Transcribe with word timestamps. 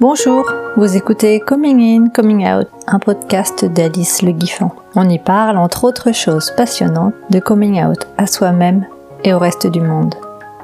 Bonjour, 0.00 0.50
vous 0.76 0.96
écoutez 0.96 1.40
Coming 1.40 1.80
In, 1.80 2.08
Coming 2.08 2.46
Out, 2.50 2.68
un 2.86 2.98
podcast 2.98 3.64
d'Alice 3.64 4.22
Le 4.22 4.32
Guiffant. 4.32 4.74
On 4.96 5.08
y 5.08 5.18
parle, 5.18 5.56
entre 5.56 5.84
autres 5.84 6.12
choses 6.12 6.50
passionnantes, 6.56 7.14
de 7.30 7.38
coming 7.38 7.84
out 7.84 8.06
à 8.18 8.26
soi-même 8.26 8.86
et 9.24 9.34
au 9.34 9.38
reste 9.38 9.66
du 9.66 9.80
monde. 9.80 10.14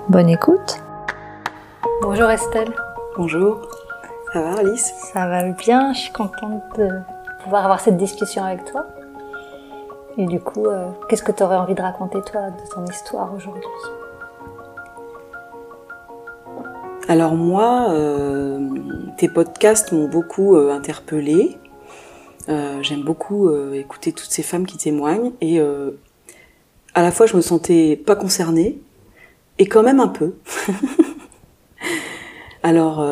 Bonne 0.09 0.31
écoute 0.31 0.79
Bonjour 2.03 2.31
Estelle. 2.31 2.73
Bonjour, 3.17 3.61
ça 4.33 4.41
va 4.41 4.59
Alice? 4.59 4.93
Ça 5.13 5.29
va 5.29 5.43
bien, 5.53 5.93
je 5.93 5.99
suis 5.99 6.13
contente 6.13 6.63
de 6.79 6.89
pouvoir 7.47 7.63
avoir 7.63 7.81
cette 7.81 7.97
discussion 7.97 8.43
avec 8.43 8.65
toi. 8.65 8.89
Et 10.19 10.27
du 10.27 10.41
coup, 10.41 10.67
euh, 10.67 10.89
qu'est-ce 11.09 11.23
que 11.23 11.31
tu 11.31 11.45
aurais 11.45 11.55
envie 11.55 11.77
de 11.77 11.81
raconter 11.81 12.21
toi 12.23 12.51
de 12.51 12.75
ton 12.75 12.85
histoire 12.87 13.33
aujourd'hui? 13.33 13.63
Alors 17.07 17.37
moi, 17.37 17.91
euh, 17.91 18.69
tes 19.17 19.29
podcasts 19.29 19.93
m'ont 19.93 20.09
beaucoup 20.09 20.57
euh, 20.57 20.73
interpellée. 20.73 21.57
J'aime 22.83 23.03
beaucoup 23.03 23.51
écouter 23.73 24.13
toutes 24.13 24.31
ces 24.31 24.45
femmes 24.45 24.67
qui 24.67 24.77
témoignent 24.77 25.33
et 25.41 25.59
à 25.59 27.03
la 27.03 27.11
fois 27.11 27.27
je 27.27 27.35
me 27.35 27.41
sentais 27.41 27.97
pas 27.97 28.15
concernée 28.15 28.79
et 29.59 29.67
quand 29.67 29.83
même 29.83 29.99
un 29.99 30.07
peu. 30.07 30.35
Alors 32.63 33.05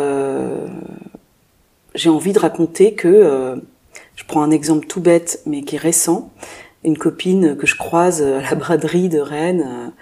j'ai 1.97 2.11
envie 2.11 2.33
de 2.33 2.39
raconter 2.39 2.95
que 2.95 3.61
je 4.17 4.25
prends 4.25 4.43
un 4.43 4.51
exemple 4.51 4.87
tout 4.87 5.01
bête 5.01 5.43
mais 5.47 5.63
qui 5.63 5.77
est 5.77 5.79
récent. 5.79 6.33
Une 6.85 6.99
copine 6.99 7.57
que 7.57 7.67
je 7.67 7.77
croise 7.77 8.23
à 8.23 8.41
la 8.43 8.55
braderie 8.55 9.09
de 9.09 9.19
Rennes 9.19 9.93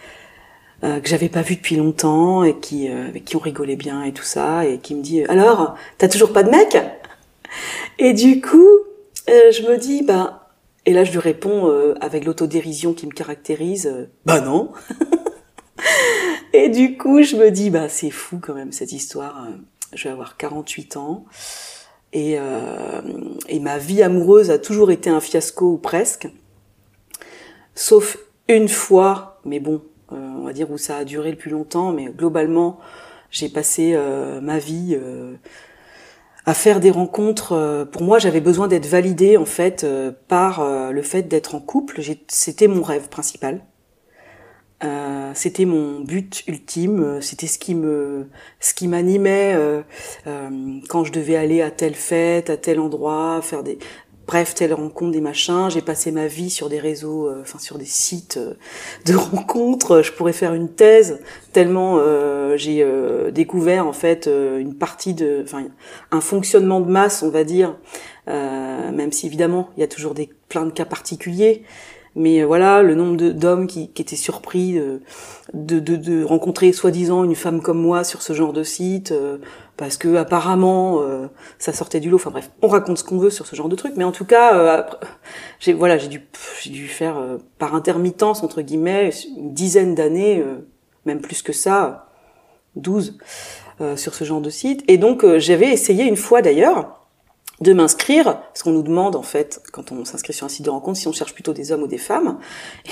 euh, 0.84 0.98
que 0.98 1.08
j'avais 1.08 1.28
pas 1.28 1.42
vu 1.42 1.54
depuis 1.54 1.76
longtemps 1.76 2.42
et 2.42 2.58
qui 2.58 2.90
euh, 2.90 3.06
avec 3.06 3.24
qui 3.24 3.36
on 3.36 3.38
rigolait 3.38 3.76
bien 3.76 4.02
et 4.02 4.12
tout 4.12 4.24
ça 4.24 4.66
et 4.66 4.78
qui 4.78 4.96
me 4.96 5.02
dit 5.02 5.22
alors 5.24 5.76
t'as 5.98 6.08
toujours 6.08 6.32
pas 6.32 6.42
de 6.42 6.50
mec? 6.50 6.76
Et 8.00 8.12
du 8.14 8.40
coup 8.40 8.68
euh, 9.30 9.52
je 9.52 9.62
me 9.62 9.76
dis 9.78 10.02
bah 10.02 10.50
et 10.84 10.92
là 10.92 11.04
je 11.04 11.12
lui 11.12 11.20
réponds 11.20 11.72
avec 12.00 12.24
l'autodérision 12.24 12.94
qui 12.94 13.06
me 13.06 13.12
caractérise 13.12 14.08
bah 14.26 14.40
non 14.40 14.72
et 16.52 16.68
du 16.68 16.96
coup 16.96 17.22
je 17.22 17.36
me 17.36 17.52
dis 17.52 17.70
bah 17.70 17.88
c'est 17.88 18.10
fou 18.10 18.40
quand 18.42 18.54
même 18.54 18.72
cette 18.72 18.90
histoire 18.90 19.46
je 19.92 20.08
vais 20.08 20.10
avoir 20.10 20.36
48 20.36 20.96
ans 20.96 21.26
et, 22.12 22.36
et 23.48 23.60
ma 23.60 23.78
vie 23.78 24.02
amoureuse 24.02 24.50
a 24.50 24.58
toujours 24.58 24.90
été 24.90 25.08
un 25.08 25.20
fiasco 25.20 25.72
ou 25.72 25.78
presque 25.78 26.28
sauf 27.74 28.18
une 28.48 28.68
fois 28.68 29.40
mais 29.44 29.60
bon 29.60 29.82
euh, 30.12 30.16
on 30.38 30.44
va 30.44 30.52
dire 30.52 30.70
où 30.70 30.78
ça 30.78 30.98
a 30.98 31.04
duré 31.04 31.30
le 31.30 31.36
plus 31.36 31.50
longtemps, 31.50 31.92
mais 31.92 32.06
globalement, 32.06 32.78
j'ai 33.30 33.48
passé 33.48 33.92
euh, 33.94 34.40
ma 34.40 34.58
vie 34.58 34.96
euh, 35.00 35.34
à 36.44 36.54
faire 36.54 36.80
des 36.80 36.90
rencontres. 36.90 37.86
pour 37.92 38.02
moi, 38.02 38.18
j'avais 38.18 38.40
besoin 38.40 38.68
d'être 38.68 38.86
validée 38.86 39.36
en 39.36 39.44
fait 39.44 39.86
par 40.26 40.90
le 40.90 41.02
fait 41.02 41.22
d'être 41.22 41.54
en 41.54 41.60
couple. 41.60 42.00
C'était 42.26 42.66
mon 42.66 42.82
rêve 42.82 43.08
principal. 43.08 43.60
C'était 45.34 45.64
mon 45.64 46.00
but 46.00 46.44
ultime, 46.48 47.20
c'était 47.20 47.46
ce 47.46 47.58
qui 47.58 47.74
me, 47.74 48.28
ce 48.60 48.74
qui 48.74 48.88
m'animait 48.88 49.56
quand 50.88 51.04
je 51.04 51.12
devais 51.12 51.36
aller 51.36 51.62
à 51.62 51.70
telle 51.70 51.94
fête, 51.94 52.50
à 52.50 52.56
tel 52.56 52.80
endroit, 52.80 53.40
faire 53.42 53.62
des, 53.62 53.78
bref, 54.26 54.54
telle 54.54 54.72
rencontre, 54.72 55.12
des 55.12 55.20
machins. 55.20 55.68
J'ai 55.70 55.82
passé 55.82 56.10
ma 56.10 56.26
vie 56.26 56.50
sur 56.50 56.68
des 56.68 56.78
réseaux, 56.78 57.28
euh, 57.28 57.42
enfin 57.42 57.58
sur 57.58 57.78
des 57.78 57.84
sites 57.84 58.36
euh, 58.38 58.54
de 59.06 59.14
rencontres. 59.16 60.02
Je 60.02 60.12
pourrais 60.12 60.32
faire 60.32 60.54
une 60.54 60.68
thèse 60.70 61.20
tellement 61.52 61.98
euh, 61.98 62.56
j'ai 62.56 62.84
découvert 63.32 63.86
en 63.86 63.92
fait 63.92 64.26
une 64.26 64.74
partie 64.74 65.14
de, 65.14 65.42
enfin 65.44 65.64
un 66.10 66.20
fonctionnement 66.20 66.80
de 66.80 66.90
masse, 66.90 67.22
on 67.22 67.30
va 67.30 67.44
dire. 67.44 67.76
même 68.26 69.12
si 69.12 69.26
évidemment 69.26 69.68
il 69.76 69.80
y 69.80 69.84
a 69.84 69.88
toujours 69.88 70.14
des 70.14 70.30
plein 70.48 70.64
de 70.64 70.70
cas 70.70 70.84
particuliers. 70.84 71.62
Mais 72.14 72.44
voilà, 72.44 72.82
le 72.82 72.94
nombre 72.94 73.16
d'hommes 73.16 73.66
qui, 73.66 73.90
étaient 73.96 74.16
surpris 74.16 74.78
de, 75.54 76.24
rencontrer 76.24 76.72
soi-disant 76.72 77.24
une 77.24 77.34
femme 77.34 77.62
comme 77.62 77.80
moi 77.80 78.04
sur 78.04 78.20
ce 78.20 78.34
genre 78.34 78.52
de 78.52 78.62
site, 78.62 79.14
parce 79.76 79.96
que 79.96 80.16
apparemment 80.16 81.00
euh, 81.02 81.26
ça 81.58 81.72
sortait 81.72 82.00
du 82.00 82.10
lot. 82.10 82.16
Enfin 82.16 82.30
bref, 82.30 82.50
on 82.62 82.68
raconte 82.68 82.98
ce 82.98 83.04
qu'on 83.04 83.18
veut 83.18 83.30
sur 83.30 83.46
ce 83.46 83.56
genre 83.56 83.68
de 83.68 83.76
truc, 83.76 83.94
mais 83.96 84.04
en 84.04 84.12
tout 84.12 84.24
cas, 84.24 84.56
euh, 84.56 84.82
j'ai 85.58 85.72
voilà, 85.72 85.98
j'ai 85.98 86.08
dû 86.08 86.22
j'ai 86.60 86.70
dû 86.70 86.86
faire 86.88 87.16
euh, 87.16 87.38
par 87.58 87.74
intermittence 87.74 88.42
entre 88.42 88.62
guillemets 88.62 89.10
une 89.36 89.54
dizaine 89.54 89.94
d'années, 89.94 90.44
même 91.04 91.20
plus 91.20 91.42
que 91.42 91.52
ça, 91.52 92.08
12 92.76 93.18
sur 93.96 94.14
ce 94.14 94.22
genre 94.22 94.40
de 94.40 94.50
site. 94.50 94.84
Et 94.86 94.98
donc 94.98 95.26
j'avais 95.38 95.72
essayé 95.72 96.04
une 96.04 96.16
fois 96.16 96.42
d'ailleurs 96.42 97.01
de 97.62 97.72
m'inscrire, 97.72 98.24
parce 98.24 98.62
qu'on 98.62 98.72
nous 98.72 98.82
demande 98.82 99.16
en 99.16 99.22
fait, 99.22 99.62
quand 99.72 99.92
on 99.92 100.04
s'inscrit 100.04 100.32
sur 100.32 100.46
un 100.46 100.48
site 100.48 100.64
de 100.64 100.70
rencontre, 100.70 100.98
si 100.98 101.08
on 101.08 101.12
cherche 101.12 101.34
plutôt 101.34 101.52
des 101.52 101.72
hommes 101.72 101.82
ou 101.82 101.86
des 101.86 101.98
femmes. 101.98 102.38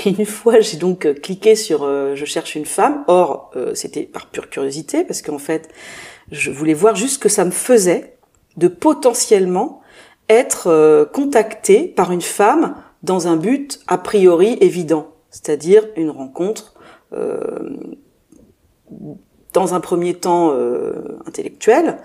Et 0.04 0.10
une 0.10 0.26
fois, 0.26 0.60
j'ai 0.60 0.76
donc 0.76 1.20
cliqué 1.20 1.56
sur 1.56 1.84
je 2.14 2.24
cherche 2.24 2.54
une 2.54 2.66
femme. 2.66 3.04
Or, 3.08 3.50
c'était 3.74 4.02
par 4.02 4.26
pure 4.26 4.48
curiosité, 4.48 5.04
parce 5.04 5.22
qu'en 5.22 5.38
fait, 5.38 5.68
je 6.30 6.50
voulais 6.50 6.74
voir 6.74 6.94
juste 6.94 7.14
ce 7.14 7.18
que 7.18 7.28
ça 7.28 7.44
me 7.44 7.50
faisait 7.50 8.16
de 8.56 8.68
potentiellement 8.68 9.80
être 10.28 10.68
euh, 10.68 11.04
contacté 11.04 11.88
par 11.88 12.12
une 12.12 12.22
femme 12.22 12.76
dans 13.02 13.28
un 13.28 13.36
but 13.36 13.80
a 13.88 13.98
priori 13.98 14.56
évident, 14.60 15.08
c'est-à-dire 15.30 15.86
une 15.96 16.10
rencontre 16.10 16.74
euh, 17.12 17.76
dans 19.52 19.74
un 19.74 19.80
premier 19.80 20.14
temps 20.14 20.52
euh, 20.52 21.18
intellectuelle. 21.26 21.98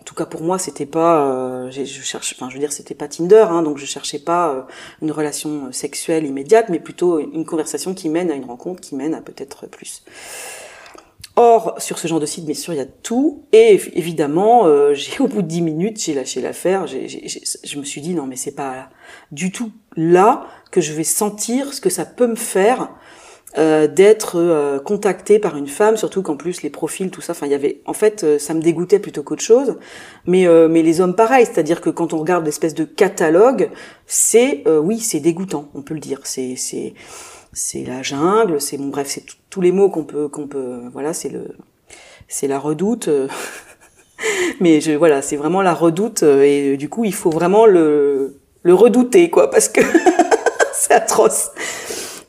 En 0.00 0.04
tout 0.04 0.14
cas 0.14 0.26
pour 0.26 0.42
moi, 0.42 0.58
c'était 0.58 0.86
pas, 0.86 1.26
euh, 1.26 1.70
je 1.70 1.84
cherche, 1.84 2.34
enfin 2.36 2.48
je 2.48 2.54
veux 2.54 2.60
dire, 2.60 2.72
c'était 2.72 2.94
pas 2.94 3.06
Tinder, 3.06 3.46
hein, 3.48 3.62
donc 3.62 3.78
je 3.78 3.86
cherchais 3.86 4.18
pas 4.18 4.66
une 5.02 5.12
relation 5.12 5.70
sexuelle 5.72 6.26
immédiate, 6.26 6.68
mais 6.68 6.80
plutôt 6.80 7.18
une 7.18 7.44
conversation 7.44 7.94
qui 7.94 8.08
mène 8.08 8.30
à 8.30 8.34
une 8.34 8.44
rencontre, 8.44 8.80
qui 8.80 8.94
mène 8.94 9.14
à 9.14 9.20
peut-être 9.20 9.66
plus. 9.66 10.02
Or, 11.36 11.76
sur 11.78 11.98
ce 11.98 12.06
genre 12.06 12.20
de 12.20 12.26
site, 12.26 12.44
bien 12.44 12.54
sûr, 12.54 12.74
il 12.74 12.76
y 12.76 12.80
a 12.80 12.86
tout. 12.86 13.44
Et 13.52 13.80
évidemment, 13.94 14.66
euh, 14.66 14.92
j'ai 14.94 15.18
au 15.20 15.26
bout 15.26 15.42
de 15.42 15.46
dix 15.46 15.62
minutes, 15.62 15.98
j'ai 15.98 16.12
lâché 16.12 16.40
l'affaire. 16.40 16.86
Je 16.86 17.78
me 17.78 17.84
suis 17.84 18.00
dit, 18.00 18.14
non, 18.14 18.26
mais 18.26 18.36
c'est 18.36 18.54
pas 18.54 18.90
du 19.32 19.50
tout 19.50 19.72
là 19.96 20.46
que 20.70 20.80
je 20.80 20.92
vais 20.92 21.04
sentir 21.04 21.72
ce 21.72 21.80
que 21.80 21.90
ça 21.90 22.04
peut 22.04 22.26
me 22.26 22.36
faire 22.36 22.90
euh, 23.58 23.86
d'être 23.86 24.36
euh, 24.36 24.78
contacté 24.78 25.38
par 25.38 25.56
une 25.56 25.66
femme, 25.66 25.96
surtout 25.96 26.22
qu'en 26.22 26.36
plus 26.36 26.62
les 26.62 26.70
profils, 26.70 27.10
tout 27.10 27.20
ça, 27.20 27.32
enfin 27.32 27.46
il 27.46 27.52
y 27.52 27.54
avait, 27.54 27.80
en 27.86 27.92
fait, 27.92 28.38
ça 28.38 28.54
me 28.54 28.60
dégoûtait 28.60 28.98
plutôt 28.98 29.22
qu'autre 29.22 29.42
chose. 29.42 29.76
Mais 30.26 30.46
mais 30.68 30.82
les 30.82 31.00
hommes 31.00 31.16
pareil, 31.16 31.46
c'est-à-dire 31.46 31.80
que 31.80 31.90
quand 31.90 32.12
on 32.12 32.18
regarde 32.18 32.44
l'espèce 32.44 32.74
de 32.74 32.84
catalogue, 32.84 33.70
c'est 34.06 34.64
oui, 34.68 34.98
c'est 35.00 35.20
dégoûtant, 35.20 35.68
on 35.74 35.82
peut 35.82 35.94
le 35.94 36.00
dire. 36.00 36.20
C'est 36.24 36.56
c'est 36.56 36.94
c'est 37.52 37.84
la 37.84 38.02
jungle, 38.02 38.60
c'est 38.60 38.76
bon 38.76 38.88
bref, 38.88 39.08
c'est 39.08 39.24
tous 39.48 39.60
les 39.60 39.72
mots 39.72 39.90
qu'on 39.90 40.04
peut 40.04 40.28
qu'on 40.28 40.46
peut 40.46 40.82
voilà, 40.92 41.12
c'est 41.12 41.28
le 41.28 41.48
c'est 42.30 42.46
la 42.46 42.58
redoute. 42.58 43.08
Euh. 43.08 43.28
Mais 44.60 44.80
je 44.80 44.92
voilà, 44.92 45.20
c'est 45.20 45.36
vraiment 45.36 45.62
la 45.62 45.74
redoute 45.74 46.22
euh, 46.22 46.42
et 46.42 46.76
du 46.76 46.88
coup, 46.88 47.04
il 47.04 47.14
faut 47.14 47.30
vraiment 47.30 47.66
le 47.66 48.38
le 48.62 48.74
redouter 48.74 49.30
quoi 49.30 49.50
parce 49.50 49.68
que 49.68 49.80
c'est 50.72 50.92
atroce. 50.92 51.50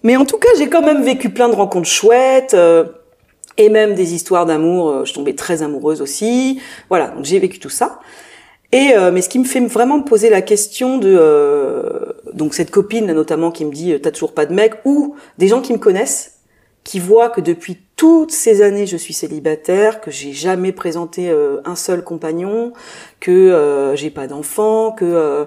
Mais 0.03 0.15
en 0.15 0.25
tout 0.25 0.37
cas, 0.37 0.49
j'ai 0.57 0.69
quand 0.69 0.81
même 0.81 1.03
vécu 1.03 1.29
plein 1.29 1.49
de 1.49 1.55
rencontres 1.55 1.87
chouettes 1.87 2.53
euh, 2.53 2.85
et 3.57 3.69
même 3.69 3.95
des 3.95 4.13
histoires 4.13 4.45
d'amour, 4.45 5.05
je 5.05 5.13
tombais 5.13 5.33
très 5.33 5.61
amoureuse 5.61 6.01
aussi. 6.01 6.59
Voilà, 6.89 7.09
donc 7.09 7.25
j'ai 7.25 7.39
vécu 7.39 7.59
tout 7.59 7.69
ça. 7.69 7.99
Et 8.71 8.93
mais 9.11 9.21
ce 9.21 9.27
qui 9.27 9.37
me 9.37 9.43
fait 9.43 9.59
vraiment 9.59 9.97
me 9.97 10.05
poser 10.05 10.29
la 10.29 10.41
question 10.41 10.97
de 10.97 12.15
donc 12.31 12.53
cette 12.53 12.71
copine 12.71 13.05
notamment 13.07 13.51
qui 13.51 13.65
me 13.65 13.71
dit 13.73 13.93
t'as 14.01 14.11
toujours 14.11 14.33
pas 14.33 14.45
de 14.45 14.53
mec 14.53 14.75
ou 14.85 15.17
des 15.37 15.49
gens 15.49 15.59
qui 15.59 15.73
me 15.73 15.77
connaissent 15.77 16.39
qui 16.85 16.99
voient 16.99 17.29
que 17.29 17.41
depuis 17.41 17.77
toutes 18.01 18.31
ces 18.31 18.63
années 18.63 18.87
je 18.87 18.97
suis 18.97 19.13
célibataire, 19.13 20.01
que 20.01 20.09
j'ai 20.09 20.33
jamais 20.33 20.71
présenté 20.71 21.29
euh, 21.29 21.61
un 21.65 21.75
seul 21.75 22.03
compagnon, 22.03 22.73
que 23.19 23.29
euh, 23.29 23.95
j'ai 23.95 24.09
pas 24.09 24.25
d'enfant, 24.25 24.91
que 24.91 25.45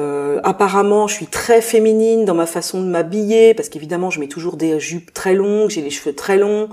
euh, 0.00 0.40
apparemment 0.42 1.06
je 1.06 1.14
suis 1.14 1.28
très 1.28 1.62
féminine 1.62 2.24
dans 2.24 2.34
ma 2.34 2.46
façon 2.46 2.82
de 2.82 2.88
m'habiller 2.88 3.54
parce 3.54 3.68
qu'évidemment 3.68 4.10
je 4.10 4.18
mets 4.18 4.26
toujours 4.26 4.56
des 4.56 4.80
jupes 4.80 5.14
très 5.14 5.34
longues, 5.34 5.70
j'ai 5.70 5.82
les 5.82 5.90
cheveux 5.90 6.16
très 6.16 6.36
longs. 6.36 6.68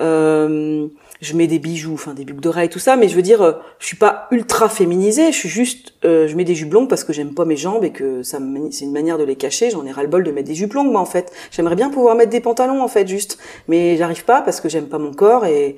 Euh, 0.00 0.88
je 1.20 1.34
mets 1.34 1.46
des 1.46 1.58
bijoux, 1.58 1.94
enfin 1.94 2.14
des 2.14 2.24
boucles 2.24 2.40
d'oreilles, 2.40 2.68
tout 2.68 2.78
ça, 2.78 2.96
mais 2.96 3.08
je 3.08 3.14
veux 3.14 3.22
dire, 3.22 3.42
euh, 3.42 3.52
je 3.78 3.86
suis 3.86 3.96
pas 3.96 4.26
ultra 4.30 4.68
féminisée, 4.68 5.32
je 5.32 5.36
suis 5.36 5.48
juste, 5.48 5.94
euh, 6.04 6.26
je 6.26 6.36
mets 6.36 6.44
des 6.44 6.54
jupes 6.54 6.72
longues 6.72 6.88
parce 6.88 7.04
que 7.04 7.12
j'aime 7.12 7.34
pas 7.34 7.44
mes 7.44 7.56
jambes 7.56 7.84
et 7.84 7.90
que 7.90 8.22
ça 8.22 8.38
c'est 8.70 8.84
une 8.84 8.92
manière 8.92 9.18
de 9.18 9.24
les 9.24 9.36
cacher. 9.36 9.70
J'en 9.70 9.86
ai 9.86 9.92
ras 9.92 10.02
le 10.02 10.08
bol 10.08 10.24
de 10.24 10.30
mettre 10.32 10.48
des 10.48 10.54
jupes 10.54 10.74
longues, 10.74 10.90
moi 10.90 11.00
en 11.00 11.06
fait. 11.06 11.32
J'aimerais 11.50 11.76
bien 11.76 11.90
pouvoir 11.90 12.16
mettre 12.16 12.30
des 12.30 12.40
pantalons 12.40 12.82
en 12.82 12.88
fait, 12.88 13.06
juste, 13.06 13.38
mais 13.68 13.96
j'arrive 13.96 14.24
pas 14.24 14.42
parce 14.42 14.60
que 14.60 14.68
j'aime 14.68 14.86
pas 14.86 14.98
mon 14.98 15.12
corps 15.12 15.46
et 15.46 15.76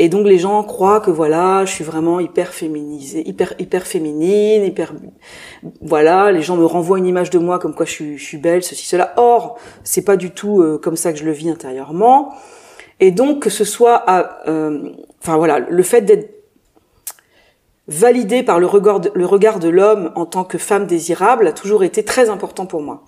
et 0.00 0.08
donc 0.08 0.26
les 0.28 0.38
gens 0.38 0.62
croient 0.62 1.00
que 1.00 1.10
voilà, 1.10 1.64
je 1.64 1.72
suis 1.72 1.82
vraiment 1.82 2.20
hyper 2.20 2.54
féminisée, 2.54 3.26
hyper 3.26 3.54
hyper 3.58 3.84
féminine, 3.84 4.64
hyper 4.64 4.92
voilà, 5.80 6.30
les 6.30 6.42
gens 6.42 6.56
me 6.56 6.66
renvoient 6.66 6.98
une 6.98 7.06
image 7.06 7.30
de 7.30 7.38
moi 7.38 7.58
comme 7.58 7.74
quoi 7.74 7.84
je 7.84 7.90
suis, 7.92 8.18
je 8.18 8.24
suis 8.24 8.38
belle, 8.38 8.62
ceci 8.62 8.86
cela. 8.86 9.14
Or, 9.16 9.58
c'est 9.82 10.02
pas 10.02 10.16
du 10.16 10.30
tout 10.30 10.62
euh, 10.62 10.78
comme 10.78 10.96
ça 10.96 11.12
que 11.12 11.18
je 11.18 11.24
le 11.24 11.32
vis 11.32 11.50
intérieurement. 11.50 12.32
Et 13.00 13.10
donc 13.10 13.42
que 13.42 13.50
ce 13.50 13.64
soit, 13.64 13.96
à, 14.06 14.48
euh, 14.48 14.92
enfin 15.20 15.36
voilà, 15.36 15.58
le 15.58 15.82
fait 15.82 16.02
d'être 16.02 16.34
validé 17.86 18.42
par 18.42 18.60
le 18.60 18.66
regard 18.66 19.00
de, 19.00 19.68
l'homme 19.68 20.12
en 20.14 20.26
tant 20.26 20.44
que 20.44 20.58
femme 20.58 20.86
désirable 20.86 21.46
a 21.46 21.52
toujours 21.52 21.84
été 21.84 22.04
très 22.04 22.28
important 22.28 22.66
pour 22.66 22.82
moi. 22.82 23.04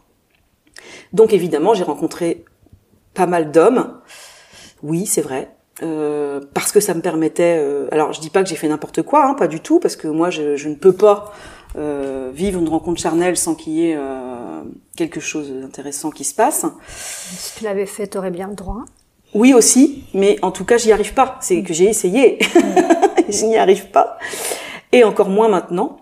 Donc 1.13 1.33
évidemment, 1.33 1.75
j'ai 1.75 1.85
rencontré 1.85 2.45
pas 3.15 3.27
mal 3.27 3.51
d'hommes. 3.51 4.01
Oui, 4.83 5.07
c'est 5.07 5.21
vrai. 5.21 5.55
Euh, 5.83 6.41
parce 6.55 6.73
que 6.73 6.81
ça 6.81 6.95
me 6.95 7.01
permettait. 7.01 7.59
Euh, 7.59 7.89
alors, 7.91 8.13
je 8.13 8.21
dis 8.21 8.31
pas 8.31 8.43
que 8.43 8.49
j'ai 8.49 8.57
fait 8.57 8.69
n'importe 8.69 9.03
quoi, 9.03 9.27
hein, 9.27 9.35
pas 9.35 9.49
du 9.49 9.61
tout, 9.61 9.81
parce 9.81 9.97
que 9.97 10.09
moi, 10.09 10.31
je, 10.31 10.57
je 10.57 10.69
ne 10.69 10.75
peux 10.75 10.93
pas 10.93 11.33
euh, 11.77 12.31
vivre 12.35 12.59
une 12.59 12.69
rencontre 12.69 13.01
charnelle 13.01 13.37
sans 13.37 13.55
qu'il 13.55 13.75
y 13.75 13.91
ait 13.91 13.97
euh, 13.97 14.63
quelque 14.97 15.21
chose 15.21 15.53
d'intéressant 15.53 16.11
qui 16.11 16.25
se 16.25 16.35
passe. 16.35 16.67
Si 16.89 17.59
tu 17.59 17.65
l'avais 17.65 17.87
fait, 17.87 18.09
tu 18.09 18.19
aurais 18.19 18.33
bien 18.33 18.49
le 18.49 18.55
droit. 18.55 18.85
Oui 19.33 19.55
aussi, 19.55 20.05
mais 20.13 20.39
en 20.43 20.51
tout 20.51 20.65
cas, 20.65 20.77
j'y 20.77 20.93
arrive 20.93 21.15
pas. 21.15 21.39
C'est 21.41 21.63
que 21.63 21.73
j'ai 21.73 21.85
essayé, 21.85 22.39
je 23.29 23.45
n'y 23.47 23.57
arrive 23.57 23.87
pas. 23.89 24.19
Et 24.93 25.05
encore 25.05 25.29
moins 25.29 25.49
maintenant, 25.49 25.99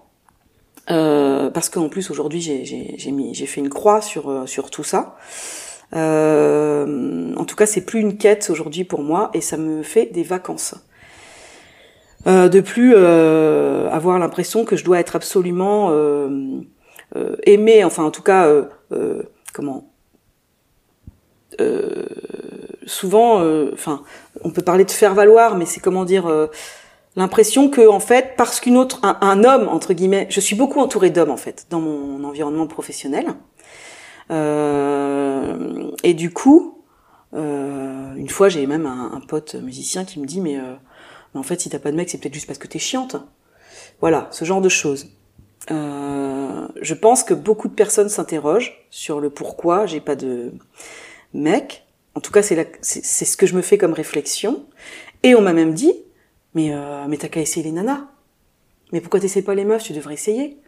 euh, 0.90 1.50
parce 1.50 1.68
qu'en 1.68 1.88
plus 1.88 2.10
aujourd'hui, 2.10 2.40
j'ai 2.40 3.46
fait 3.46 3.60
une 3.60 3.68
croix 3.68 4.00
sur 4.00 4.30
euh, 4.30 4.46
tout 4.72 4.84
ça. 4.84 5.16
Euh, 5.94 7.34
en 7.36 7.44
tout 7.44 7.56
cas, 7.56 7.66
c'est 7.66 7.84
plus 7.84 8.00
une 8.00 8.16
quête 8.16 8.48
aujourd'hui 8.50 8.84
pour 8.84 9.02
moi, 9.02 9.30
et 9.34 9.42
ça 9.42 9.58
me 9.58 9.82
fait 9.82 10.06
des 10.06 10.22
vacances. 10.22 10.74
Euh, 12.26 12.48
de 12.48 12.60
plus 12.60 12.96
avoir 12.96 14.18
l'impression 14.18 14.64
que 14.64 14.76
je 14.76 14.84
dois 14.84 15.00
être 15.00 15.16
absolument 15.16 15.92
aimée, 17.44 17.84
enfin 17.84 18.04
en 18.04 18.10
tout 18.10 18.22
cas, 18.22 18.50
comment 19.52 19.90
souvent, 22.86 23.42
enfin, 23.72 24.02
on 24.42 24.50
peut 24.50 24.62
parler 24.62 24.84
de 24.84 24.90
faire 24.90 25.14
valoir, 25.14 25.56
mais 25.56 25.66
c'est 25.66 25.80
comment 25.80 26.04
dire 26.04 26.48
l'impression 27.16 27.68
que 27.68 27.88
en 27.88 28.00
fait 28.00 28.34
parce 28.36 28.60
qu'une 28.60 28.76
autre 28.76 29.00
un, 29.02 29.42
homme 29.42 29.66
entre 29.68 29.92
guillemets 29.92 30.28
je 30.30 30.38
suis 30.38 30.54
beaucoup 30.54 30.78
entourée 30.78 31.10
d'hommes 31.10 31.32
en 31.32 31.36
fait 31.36 31.66
dans 31.68 31.80
mon 31.80 32.22
environnement 32.22 32.68
professionnel 32.68 33.34
euh, 34.30 35.90
et 36.04 36.14
du 36.14 36.32
coup 36.32 36.78
euh, 37.34 38.14
une 38.14 38.28
fois 38.28 38.48
j'ai 38.48 38.64
même 38.68 38.86
un, 38.86 39.20
pote 39.26 39.56
musicien 39.56 40.04
qui 40.04 40.20
me 40.20 40.26
dit 40.26 40.40
mais 40.40 40.60
mais 41.34 41.40
en 41.40 41.42
fait, 41.42 41.60
si 41.60 41.68
t'as 41.68 41.78
pas 41.78 41.90
de 41.90 41.96
mec, 41.96 42.08
c'est 42.08 42.18
peut-être 42.18 42.34
juste 42.34 42.46
parce 42.46 42.58
que 42.58 42.66
t'es 42.66 42.78
chiante. 42.78 43.16
Voilà, 44.00 44.28
ce 44.30 44.44
genre 44.44 44.60
de 44.60 44.68
choses. 44.68 45.08
Euh, 45.70 46.68
je 46.80 46.94
pense 46.94 47.24
que 47.24 47.34
beaucoup 47.34 47.68
de 47.68 47.74
personnes 47.74 48.08
s'interrogent 48.08 48.86
sur 48.90 49.20
le 49.20 49.28
pourquoi 49.28 49.86
j'ai 49.86 50.00
pas 50.00 50.16
de 50.16 50.52
mec. 51.34 51.84
En 52.14 52.20
tout 52.20 52.32
cas, 52.32 52.42
c'est 52.42 52.78
c'est 52.82 53.24
ce 53.24 53.36
que 53.36 53.46
je 53.46 53.54
me 53.54 53.62
fais 53.62 53.78
comme 53.78 53.92
réflexion. 53.92 54.66
Et 55.22 55.34
on 55.34 55.40
m'a 55.40 55.52
même 55.52 55.74
dit, 55.74 55.94
mais 56.54 56.72
euh, 56.72 57.06
mais 57.08 57.16
t'as 57.16 57.28
qu'à 57.28 57.40
essayer 57.40 57.64
les 57.64 57.72
nanas. 57.72 58.06
Mais 58.92 59.00
pourquoi 59.00 59.20
t'essayes 59.20 59.42
pas 59.42 59.54
les 59.54 59.64
meufs? 59.64 59.84
Tu 59.84 59.92
devrais 59.92 60.14
essayer. 60.14 60.58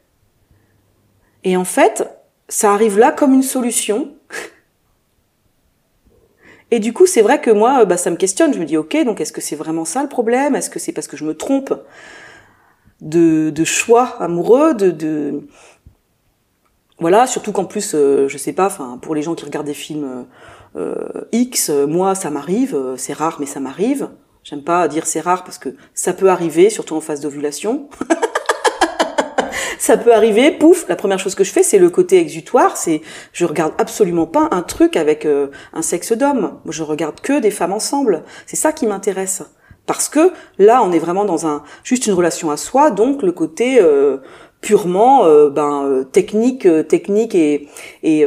Et 1.45 1.57
en 1.57 1.65
fait, 1.65 2.09
ça 2.49 2.73
arrive 2.73 2.99
là 2.99 3.13
comme 3.13 3.33
une 3.33 3.43
solution 3.43 4.15
et 6.71 6.81
du 6.81 6.93
coup, 6.93 7.07
c'est 7.07 7.23
vrai 7.23 7.41
que 7.41 7.51
moi, 7.51 7.85
bah, 7.85 7.97
ça 7.97 8.11
me 8.11 8.17
questionne. 8.17 8.53
Je 8.53 8.59
me 8.59 8.65
dis, 8.65 8.77
ok, 8.77 9.05
donc 9.05 9.21
est-ce 9.21 9.33
que 9.33 9.41
c'est 9.41 9.57
vraiment 9.57 9.85
ça 9.85 10.03
le 10.03 10.09
problème? 10.09 10.55
Est-ce 10.55 10.71
que 10.71 10.79
c'est 10.79 10.93
parce 10.93 11.09
que 11.09 11.17
je 11.17 11.25
me 11.25 11.35
trompe 11.35 11.73
de, 13.01 13.51
de 13.51 13.65
choix 13.65 14.23
amoureux, 14.23 14.75
de, 14.75 14.91
de... 14.91 15.49
voilà, 17.01 17.27
surtout 17.27 17.53
qu'en 17.53 17.65
plus, 17.65 17.95
euh, 17.95 18.29
je 18.29 18.39
sais 18.39 18.53
pas, 18.53 18.67
enfin, 18.67 18.99
pour 19.01 19.15
les 19.15 19.23
gens 19.23 19.35
qui 19.35 19.45
regardent 19.45 19.67
des 19.67 19.75
films 19.75 20.27
euh, 20.77 20.95
X, 21.33 21.71
moi, 21.71 22.15
ça 22.15 22.31
m'arrive, 22.31 22.75
euh, 22.75 22.97
c'est 22.97 23.13
rare, 23.13 23.39
mais 23.41 23.47
ça 23.47 23.61
m'arrive. 23.61 24.11
J'aime 24.43 24.63
pas 24.63 24.89
dire 24.89 25.07
c'est 25.07 25.21
rare 25.21 25.45
parce 25.45 25.59
que 25.59 25.71
ça 25.95 26.13
peut 26.13 26.31
arriver, 26.31 26.71
surtout 26.71 26.95
en 26.95 27.01
phase 27.01 27.21
d'ovulation. 27.21 27.89
ça 29.79 29.97
peut 29.97 30.15
arriver, 30.15 30.51
pouf, 30.51 30.87
la 30.89 30.97
première 30.97 31.19
chose 31.19 31.35
que 31.35 31.45
je 31.45 31.53
fais, 31.53 31.63
c'est 31.63 31.79
le 31.79 31.91
côté 31.91 32.19
exutoire, 32.19 32.77
c'est 32.77 33.03
je 33.33 33.45
regarde 33.45 33.73
absolument 33.79 34.27
pas 34.27 34.49
un 34.51 34.63
truc 34.63 34.97
avec 34.97 35.27
euh, 35.27 35.49
un 35.73 35.83
sexe 35.83 36.13
d'homme. 36.13 36.59
Je 36.67 36.83
regarde 36.83 37.21
que 37.21 37.41
des 37.41 37.51
femmes 37.51 37.73
ensemble. 37.73 38.25
C'est 38.47 38.57
ça 38.57 38.73
qui 38.73 38.87
m'intéresse. 38.87 39.43
Parce 39.87 40.09
que 40.09 40.33
là, 40.59 40.83
on 40.85 40.93
est 40.93 40.99
vraiment 40.99 41.25
dans 41.25 41.47
un 41.47 41.65
juste 41.83 42.07
une 42.07 42.13
relation 42.13 42.51
à 42.51 42.57
soi, 42.57 42.91
donc 42.91 43.23
le 43.23 43.33
côté 43.33 43.81
euh, 43.81 44.19
purement 44.61 45.25
euh, 45.25 45.49
ben 45.51 46.05
technique 46.13 46.69
technique 46.89 47.35
et 47.35 47.69
et 48.03 48.25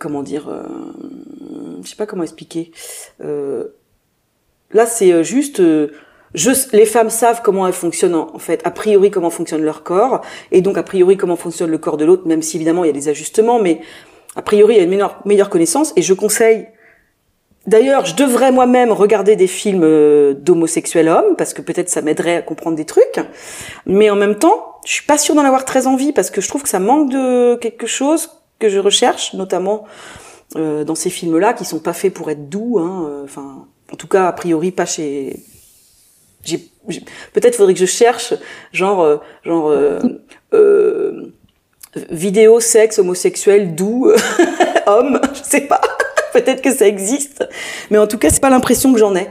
comment 0.00 0.22
dire 0.22 0.48
je 1.82 1.88
sais 1.88 1.96
pas 1.96 2.06
comment 2.06 2.22
expliquer. 2.22 2.70
Là 3.20 4.86
c'est 4.86 5.22
juste 5.24 5.60
les 6.72 6.86
femmes 6.86 7.10
savent 7.10 7.42
comment 7.42 7.66
elles 7.66 7.72
fonctionnent 7.72 8.14
en, 8.14 8.38
fait, 8.38 8.60
a 8.64 8.70
priori 8.70 9.10
comment 9.10 9.30
fonctionne 9.30 9.62
leur 9.62 9.82
corps, 9.82 10.20
et 10.50 10.60
donc 10.60 10.76
a 10.76 10.82
priori 10.82 11.16
comment 11.16 11.36
fonctionne 11.36 11.70
le 11.70 11.78
corps 11.78 11.96
de 11.96 12.04
l'autre, 12.04 12.26
même 12.26 12.42
si 12.42 12.56
évidemment 12.56 12.84
il 12.84 12.88
y 12.88 12.90
a 12.90 12.94
des 12.94 13.08
ajustements, 13.08 13.60
mais 13.60 13.80
a 14.36 14.42
priori 14.42 14.74
il 14.74 14.76
y 14.78 14.80
a 14.80 14.82
une 14.82 14.90
meilleure, 14.90 15.20
meilleure 15.24 15.50
connaissance, 15.50 15.92
et 15.96 16.02
je 16.02 16.12
conseille, 16.12 16.66
d'ailleurs 17.66 18.04
je 18.04 18.16
devrais 18.16 18.50
moi-même 18.50 18.90
regarder 18.90 19.36
des 19.36 19.46
films 19.46 19.84
euh, 19.84 20.34
d'homosexuels 20.34 21.08
hommes, 21.08 21.36
parce 21.38 21.54
que 21.54 21.62
peut-être 21.62 21.88
ça 21.88 22.02
m'aiderait 22.02 22.36
à 22.36 22.42
comprendre 22.42 22.76
des 22.76 22.84
trucs, 22.84 23.20
mais 23.86 24.10
en 24.10 24.16
même 24.16 24.36
temps, 24.36 24.73
je 24.84 24.92
suis 24.92 25.06
pas 25.06 25.18
sûre 25.18 25.34
d'en 25.34 25.44
avoir 25.44 25.64
très 25.64 25.86
envie, 25.86 26.12
parce 26.12 26.30
que 26.30 26.40
je 26.40 26.48
trouve 26.48 26.62
que 26.62 26.68
ça 26.68 26.80
manque 26.80 27.10
de 27.10 27.56
quelque 27.56 27.86
chose 27.86 28.30
que 28.58 28.68
je 28.68 28.78
recherche, 28.78 29.34
notamment 29.34 29.84
euh, 30.56 30.84
dans 30.84 30.94
ces 30.94 31.10
films-là, 31.10 31.52
qui 31.54 31.64
sont 31.64 31.80
pas 31.80 31.92
faits 31.92 32.12
pour 32.12 32.30
être 32.30 32.48
doux, 32.48 32.78
hein, 32.78 33.06
euh, 33.08 33.24
enfin, 33.24 33.66
en 33.92 33.96
tout 33.96 34.08
cas 34.08 34.28
a 34.28 34.32
priori 34.32 34.70
pas 34.70 34.86
chez 34.86 35.42
j'ai, 36.44 36.70
peut-être 37.32 37.56
faudrait 37.56 37.74
que 37.74 37.80
je 37.80 37.86
cherche 37.86 38.34
genre 38.72 39.00
euh, 39.00 39.16
genre 39.44 39.70
euh, 39.70 39.98
euh, 40.54 41.32
vidéo 42.10 42.60
sexe 42.60 42.98
homosexuel 42.98 43.74
doux 43.74 44.10
homme, 44.86 45.20
je 45.32 45.42
sais 45.42 45.62
pas. 45.62 45.80
peut-être 46.32 46.62
que 46.62 46.74
ça 46.74 46.86
existe, 46.86 47.44
mais 47.90 47.98
en 47.98 48.06
tout 48.06 48.18
cas 48.18 48.28
c'est 48.30 48.40
pas 48.40 48.50
l'impression 48.50 48.92
que 48.92 48.98
j'en 48.98 49.14
ai. 49.14 49.28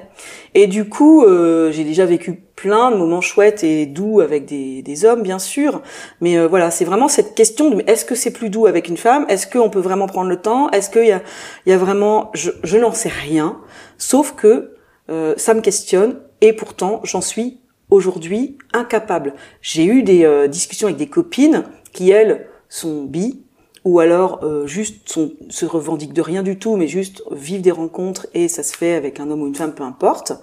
Et 0.56 0.68
du 0.68 0.88
coup, 0.88 1.24
euh, 1.24 1.72
j'ai 1.72 1.84
déjà 1.84 2.06
vécu 2.06 2.43
plein 2.56 2.92
de 2.92 2.98
moments 2.98 3.22
chouettes 3.22 3.64
et 3.64 3.86
doux 3.86 4.22
avec 4.22 4.46
des, 4.46 4.82
des 4.82 5.06
hommes, 5.06 5.24
bien 5.24 5.40
sûr. 5.40 5.82
Mais 6.22 6.38
euh, 6.38 6.48
voilà, 6.48 6.72
c'est 6.72 6.86
vraiment 6.86 7.08
cette 7.08 7.36
question 7.36 7.70
de 7.70 7.84
est-ce 7.88 8.06
que 8.06 8.16
c'est 8.16 8.32
plus 8.32 8.50
doux 8.50 8.66
avec 8.66 8.88
une 8.88 8.98
femme? 8.98 9.26
Est-ce 9.30 9.48
qu'on 9.48 9.70
peut 9.70 9.80
vraiment 9.80 10.07
prendre 10.07 10.30
le 10.30 10.38
temps? 10.38 10.69
Est-ce 10.72 10.90
qu'il 10.90 11.06
y 11.06 11.12
a, 11.12 11.22
y 11.66 11.72
a 11.72 11.78
vraiment, 11.78 12.31
je, 12.33 12.52
je 12.64 12.78
n'en 12.78 12.94
sais 12.94 13.10
rien. 13.10 13.60
Sauf 13.98 14.36
que 14.36 14.76
euh, 15.10 15.33
ça 15.38 15.54
me 15.54 15.62
questionne 15.62 16.19
et 16.42 16.54
pourtant 16.54 17.02
j'en 17.04 17.22
suis 17.22 17.60
aujourd'hui 17.90 18.57
incapable. 18.72 19.33
J'ai 19.62 19.86
eu 19.86 20.04
des 20.04 20.24
euh, 20.24 20.48
discussions 20.48 20.88
avec 20.88 20.98
des 20.98 21.07
copines 21.07 21.64
qui 21.92 22.12
elles 22.12 22.48
sont 22.69 23.04
bi 23.04 23.44
ou 23.86 24.00
alors 24.00 24.40
euh, 24.44 24.66
juste 24.66 25.19
se 25.50 25.66
revendiquent 25.66 26.14
de 26.14 26.22
rien 26.22 26.42
du 26.42 26.57
tout, 26.57 26.78
mais 26.78 26.88
juste 26.88 27.22
vivent 27.31 27.62
des 27.62 27.72
rencontres 27.72 28.28
et 28.33 28.48
ça 28.48 28.64
se 28.64 28.76
fait 28.76 28.94
avec 28.94 29.19
un 29.19 29.30
homme 29.30 29.42
ou 29.42 29.48
une 29.48 29.56
femme, 29.56 29.74
peu 29.74 29.83
importe. 29.83 30.33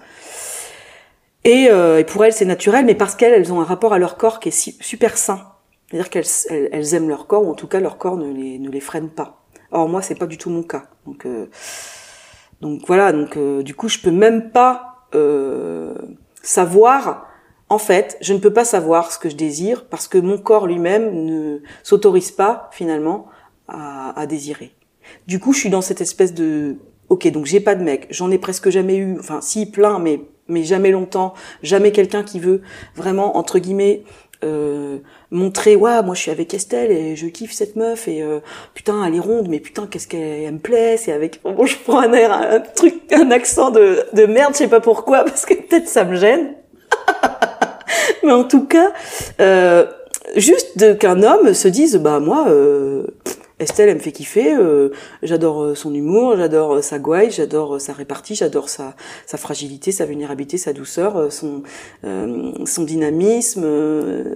Et, 1.44 1.68
euh, 1.70 1.98
et 1.98 2.04
pour 2.04 2.24
elles 2.24 2.32
c'est 2.32 2.44
naturel, 2.44 2.84
mais 2.84 2.94
parce 2.94 3.14
qu'elles 3.14 3.32
elles 3.32 3.52
ont 3.52 3.60
un 3.60 3.64
rapport 3.64 3.92
à 3.92 3.98
leur 3.98 4.16
corps 4.16 4.40
qui 4.40 4.48
est 4.48 4.52
si, 4.52 4.76
super 4.80 5.16
sain. 5.16 5.52
C'est-à-dire 5.88 6.10
qu'elles 6.10 6.68
elles, 6.72 6.94
aiment 6.94 7.08
leur 7.08 7.26
corps 7.26 7.44
ou 7.44 7.50
en 7.50 7.54
tout 7.54 7.66
cas 7.66 7.80
leur 7.80 7.98
corps 7.98 8.16
ne 8.16 8.32
les, 8.32 8.58
ne 8.58 8.70
les 8.70 8.80
freine 8.80 9.08
pas. 9.08 9.42
Or 9.72 9.88
moi 9.88 10.02
c'est 10.02 10.14
pas 10.14 10.26
du 10.26 10.38
tout 10.38 10.50
mon 10.50 10.62
cas. 10.62 10.84
Donc 11.06 11.26
euh, 11.26 11.46
donc 12.60 12.82
voilà, 12.86 13.12
donc 13.12 13.38
du 13.62 13.74
coup 13.74 13.88
je 13.88 13.98
peux 13.98 14.10
même 14.10 14.50
pas 14.50 14.90
euh, 15.14 15.94
savoir, 16.42 17.26
en 17.68 17.78
fait, 17.78 18.16
je 18.20 18.32
ne 18.32 18.38
peux 18.38 18.52
pas 18.52 18.64
savoir 18.64 19.12
ce 19.12 19.18
que 19.18 19.28
je 19.28 19.36
désire 19.36 19.86
parce 19.86 20.08
que 20.08 20.18
mon 20.18 20.38
corps 20.38 20.66
lui-même 20.66 21.24
ne 21.24 21.60
s'autorise 21.82 22.30
pas 22.30 22.70
finalement 22.72 23.26
à, 23.68 24.18
à, 24.18 24.26
désirer. 24.26 24.74
Du 25.26 25.38
coup, 25.38 25.52
je 25.52 25.60
suis 25.60 25.70
dans 25.70 25.82
cette 25.82 26.00
espèce 26.00 26.34
de 26.34 26.78
ok, 27.08 27.28
donc 27.28 27.46
j'ai 27.46 27.60
pas 27.60 27.74
de 27.74 27.82
mec, 27.82 28.06
j'en 28.10 28.30
ai 28.30 28.38
presque 28.38 28.70
jamais 28.70 28.96
eu, 28.96 29.18
enfin 29.18 29.40
si 29.40 29.70
plein, 29.70 29.98
mais 29.98 30.22
mais 30.50 30.64
jamais 30.64 30.90
longtemps, 30.90 31.34
jamais 31.62 31.92
quelqu'un 31.92 32.22
qui 32.22 32.40
veut 32.40 32.60
vraiment 32.96 33.36
entre 33.36 33.58
guillemets 33.58 34.02
euh, 34.42 34.98
montrer 35.30 35.76
ouais 35.76 36.02
moi 36.02 36.14
je 36.14 36.22
suis 36.22 36.30
avec 36.30 36.54
Estelle 36.54 36.90
et 36.90 37.14
je 37.14 37.26
kiffe 37.26 37.52
cette 37.52 37.76
meuf 37.76 38.08
et 38.08 38.22
euh, 38.22 38.40
putain 38.72 39.04
elle 39.04 39.14
est 39.14 39.20
ronde 39.20 39.48
mais 39.48 39.60
putain 39.60 39.86
qu'est-ce 39.86 40.08
qu'elle 40.08 40.52
me 40.52 40.58
plaît 40.58 40.96
c'est 40.96 41.12
avec 41.12 41.42
bon 41.42 41.66
je 41.66 41.76
prends 41.76 42.00
un 42.00 42.12
air 42.14 42.32
un 42.32 42.60
truc 42.60 42.94
un 43.12 43.30
accent 43.30 43.70
de 43.70 44.02
de 44.14 44.24
merde 44.24 44.54
je 44.54 44.58
sais 44.58 44.68
pas 44.68 44.80
pourquoi 44.80 45.24
parce 45.24 45.44
que 45.44 45.54
peut-être 45.54 45.88
ça 45.88 46.04
me 46.04 46.16
gêne. 46.16 46.54
Mais 48.22 48.32
en 48.32 48.44
tout 48.44 48.64
cas 48.64 48.92
euh, 49.40 49.86
juste 50.36 50.98
qu'un 50.98 51.22
homme 51.22 51.52
se 51.52 51.68
dise 51.68 51.96
bah 51.96 52.18
moi 52.18 52.46
euh, 52.48 53.06
Estelle, 53.60 53.90
elle 53.90 53.96
me 53.96 54.00
fait 54.00 54.12
kiffer. 54.12 54.54
Euh, 54.54 54.88
j'adore 55.22 55.62
euh, 55.62 55.74
son 55.74 55.92
humour, 55.92 56.34
j'adore 56.36 56.76
euh, 56.76 56.82
sa 56.82 56.98
gouaille, 56.98 57.30
j'adore 57.30 57.78
sa 57.78 57.92
répartie, 57.92 58.34
j'adore 58.34 58.70
sa, 58.70 58.96
sa 59.26 59.36
fragilité, 59.36 59.92
sa 59.92 60.06
vulnérabilité, 60.06 60.56
sa 60.56 60.72
douceur, 60.72 61.30
son, 61.30 61.62
son 62.02 62.82
dynamisme, 62.84 63.66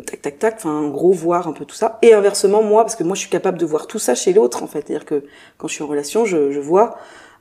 tac 0.04 0.20
tac 0.20 0.38
tac. 0.38 0.54
Enfin, 0.56 0.78
en 0.78 0.88
gros, 0.88 1.12
voir 1.12 1.48
un 1.48 1.52
peu 1.52 1.64
tout 1.64 1.74
ça. 1.74 1.98
Et 2.02 2.12
inversement, 2.12 2.62
moi, 2.62 2.84
parce 2.84 2.96
que 2.96 3.02
moi, 3.02 3.14
je 3.14 3.20
suis 3.20 3.30
capable 3.30 3.58
de 3.58 3.64
voir 3.64 3.86
tout 3.86 3.98
ça 3.98 4.14
chez 4.14 4.34
l'autre, 4.34 4.62
en 4.62 4.66
fait. 4.66 4.84
C'est-à-dire 4.86 5.06
que 5.06 5.24
quand 5.56 5.68
je 5.68 5.74
suis 5.74 5.82
en 5.82 5.86
relation, 5.86 6.26
je, 6.26 6.50
je 6.50 6.60
vois, 6.60 6.96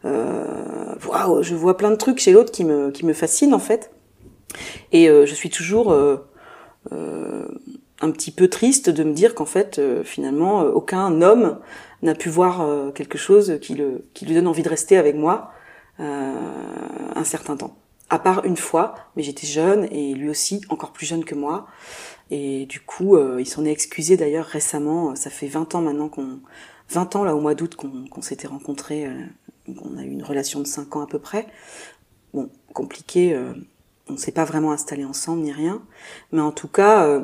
waouh, 0.05 1.43
je 1.43 1.55
vois 1.55 1.75
plein 1.75 1.91
de 1.91 1.97
trucs 1.97 2.19
chez 2.19 2.31
l'autre 2.31 2.51
qui 2.51 2.63
me, 2.63 2.91
qui 2.91 3.05
me 3.05 3.13
fascinent, 3.13 3.53
en 3.53 3.59
fait. 3.59 3.91
Et 4.93 5.07
je 5.07 5.33
suis 5.33 5.49
toujours 5.49 5.93
un 8.03 8.11
petit 8.11 8.31
peu 8.31 8.49
triste 8.49 8.89
de 8.89 9.03
me 9.03 9.13
dire 9.13 9.33
qu'en 9.33 9.45
fait, 9.45 9.79
euh, 9.79 10.03
finalement, 10.03 10.61
euh, 10.61 10.71
aucun 10.71 11.21
homme 11.21 11.59
n'a 12.01 12.15
pu 12.15 12.27
voir 12.27 12.59
euh, 12.61 12.91
quelque 12.91 13.17
chose 13.17 13.59
qui, 13.61 13.75
le, 13.75 14.05
qui 14.13 14.25
lui 14.25 14.35
donne 14.35 14.47
envie 14.47 14.61
de 14.61 14.69
rester 14.69 14.97
avec 14.97 15.15
moi 15.15 15.51
un 15.99 17.23
certain 17.23 17.55
temps. 17.55 17.77
À 18.09 18.17
part 18.17 18.45
une 18.45 18.57
fois, 18.57 18.95
mais 19.15 19.21
j'étais 19.21 19.45
jeune 19.45 19.87
et 19.91 20.15
lui 20.15 20.27
aussi 20.27 20.61
encore 20.69 20.91
plus 20.91 21.05
jeune 21.05 21.23
que 21.23 21.35
moi. 21.35 21.67
Et 22.31 22.65
du 22.65 22.79
coup, 22.79 23.15
il 23.37 23.45
s'en 23.45 23.63
est 23.63 23.71
excusé 23.71 24.17
d'ailleurs 24.17 24.47
récemment. 24.47 25.15
Ça 25.15 25.29
fait 25.29 25.45
20 25.45 25.75
ans 25.75 25.81
maintenant 25.81 26.09
qu'on, 26.09 26.39
20 26.89 27.15
ans 27.15 27.23
là 27.23 27.35
au 27.35 27.41
mois 27.41 27.53
d'août 27.53 27.75
qu'on 27.75 28.21
s'était 28.23 28.47
rencontrés. 28.47 29.07
on 29.67 29.97
a 29.97 30.01
eu 30.01 30.09
une 30.09 30.23
relation 30.23 30.59
de 30.61 30.65
5 30.65 30.95
ans 30.95 31.01
à 31.01 31.07
peu 31.07 31.19
près. 31.19 31.45
Bon, 32.33 32.49
compliqué. 32.73 33.39
on 34.09 34.17
s'est 34.17 34.31
pas 34.31 34.45
vraiment 34.45 34.71
installé 34.71 35.05
ensemble 35.05 35.43
ni 35.43 35.51
rien. 35.51 35.83
Mais 36.31 36.41
en 36.41 36.51
tout 36.51 36.67
cas 36.67 37.23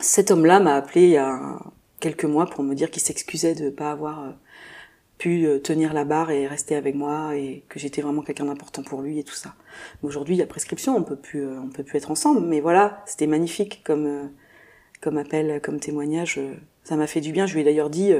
cet 0.00 0.30
homme-là 0.30 0.60
m'a 0.60 0.74
appelé 0.74 1.02
il 1.02 1.10
y 1.10 1.16
a 1.16 1.58
quelques 2.02 2.24
mois 2.24 2.46
pour 2.46 2.64
me 2.64 2.74
dire 2.74 2.90
qu'il 2.90 3.00
s'excusait 3.02 3.54
de 3.54 3.64
ne 3.66 3.70
pas 3.70 3.92
avoir 3.92 4.24
euh, 4.24 4.30
pu 5.18 5.46
euh, 5.46 5.58
tenir 5.58 5.94
la 5.94 6.04
barre 6.04 6.32
et 6.32 6.48
rester 6.48 6.74
avec 6.74 6.96
moi 6.96 7.36
et 7.36 7.64
que 7.68 7.78
j'étais 7.78 8.02
vraiment 8.02 8.22
quelqu'un 8.22 8.46
d'important 8.46 8.82
pour 8.82 9.02
lui 9.02 9.20
et 9.20 9.24
tout 9.24 9.34
ça. 9.34 9.54
Aujourd'hui, 10.02 10.34
il 10.34 10.38
y 10.38 10.42
a 10.42 10.46
prescription, 10.46 10.96
on 10.96 11.04
peut 11.04 11.16
plus, 11.16 11.46
euh, 11.46 11.60
on 11.62 11.68
peut 11.68 11.84
plus 11.84 11.98
être 11.98 12.10
ensemble, 12.10 12.40
mais 12.40 12.60
voilà, 12.60 13.02
c'était 13.06 13.28
magnifique 13.28 13.82
comme, 13.84 14.30
comme 15.00 15.16
appel, 15.16 15.60
comme 15.62 15.78
témoignage. 15.78 16.40
Ça 16.82 16.96
m'a 16.96 17.06
fait 17.06 17.20
du 17.20 17.30
bien. 17.30 17.46
Je 17.46 17.54
lui 17.54 17.60
ai 17.60 17.64
d'ailleurs 17.64 17.90
dit, 17.90 18.12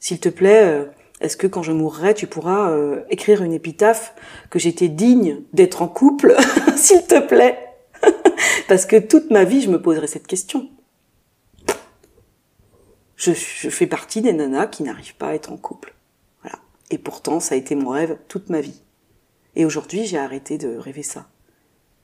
s'il 0.00 0.18
te 0.18 0.30
plaît, 0.30 0.86
est-ce 1.20 1.36
que 1.36 1.46
quand 1.46 1.62
je 1.62 1.72
mourrai, 1.72 2.14
tu 2.14 2.26
pourras 2.26 2.74
écrire 3.10 3.42
une 3.42 3.52
épitaphe 3.52 4.14
que 4.48 4.58
j'étais 4.58 4.88
digne 4.88 5.42
d'être 5.52 5.82
en 5.82 5.88
couple, 5.88 6.34
s'il 6.76 7.06
te 7.06 7.20
plaît, 7.20 7.58
parce 8.68 8.86
que 8.86 8.96
toute 8.96 9.30
ma 9.30 9.44
vie, 9.44 9.60
je 9.60 9.68
me 9.68 9.82
poserai 9.82 10.06
cette 10.06 10.26
question 10.26 10.70
je, 13.16 13.32
fais 13.32 13.86
partie 13.86 14.20
des 14.20 14.32
nanas 14.32 14.66
qui 14.66 14.82
n'arrivent 14.82 15.16
pas 15.16 15.28
à 15.28 15.34
être 15.34 15.52
en 15.52 15.56
couple. 15.56 15.94
Voilà. 16.42 16.58
Et 16.90 16.98
pourtant, 16.98 17.40
ça 17.40 17.54
a 17.54 17.58
été 17.58 17.74
mon 17.74 17.90
rêve 17.90 18.18
toute 18.28 18.50
ma 18.50 18.60
vie. 18.60 18.82
Et 19.56 19.64
aujourd'hui, 19.64 20.04
j'ai 20.04 20.18
arrêté 20.18 20.58
de 20.58 20.76
rêver 20.76 21.02
ça. 21.02 21.28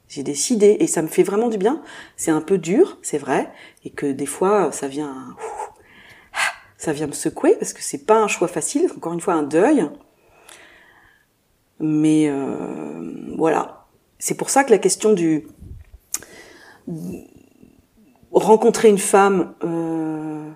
J'ai 0.09 0.23
décidé, 0.23 0.77
et 0.81 0.87
ça 0.87 1.03
me 1.03 1.09
fait 1.09 1.23
vraiment 1.23 1.49
du 1.49 1.59
bien. 1.59 1.83
C'est 2.17 2.31
un 2.31 2.41
peu 2.41 2.59
dur, 2.59 2.99
c'est 3.03 3.19
vrai, 3.19 3.51
et 3.85 3.91
que 3.91 4.07
des 4.07 4.27
fois, 4.27 4.73
ça 4.73 4.89
vient, 4.89 5.37
ça 6.77 6.93
vient 6.93 7.07
me 7.07 7.13
secouer 7.13 7.57
parce 7.57 7.73
que 7.73 7.83
c'est 7.83 8.07
pas 8.07 8.21
un 8.21 8.29
choix 8.29 8.49
facile. 8.49 8.89
Encore 8.97 9.13
une 9.13 9.21
fois, 9.21 9.35
un 9.35 9.43
deuil. 9.43 9.89
Mais 11.79 12.29
euh, 12.29 13.35
voilà, 13.37 13.87
c'est 14.19 14.37
pour 14.37 14.51
ça 14.51 14.65
que 14.65 14.71
la 14.71 14.79
question 14.79 15.13
du 15.13 15.47
rencontrer 18.33 18.89
une 18.89 18.99
femme. 18.99 19.55
Euh, 19.65 20.51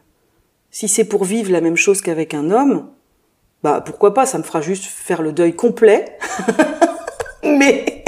si 0.75 0.89
c'est 0.89 1.05
pour 1.05 1.23
vivre 1.23 1.53
la 1.53 1.61
même 1.61 1.77
chose 1.77 2.01
qu'avec 2.01 2.35
un 2.35 2.51
homme, 2.51 2.91
bah 3.63 3.81
pourquoi 3.81 4.13
pas, 4.13 4.27
ça 4.27 4.39
me 4.39 4.43
fera 4.43 4.61
juste 4.61 4.87
faire 4.87 5.23
le 5.23 5.33
deuil 5.33 5.55
complet. 5.55 6.19
Mais 7.45 8.05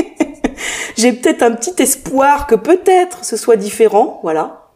j'ai 0.96 1.12
peut-être 1.12 1.42
un 1.42 1.52
petit 1.52 1.80
espoir 1.80 2.48
que 2.48 2.56
peut-être 2.56 3.24
ce 3.24 3.36
soit 3.36 3.54
différent, 3.54 4.18
voilà. 4.24 4.72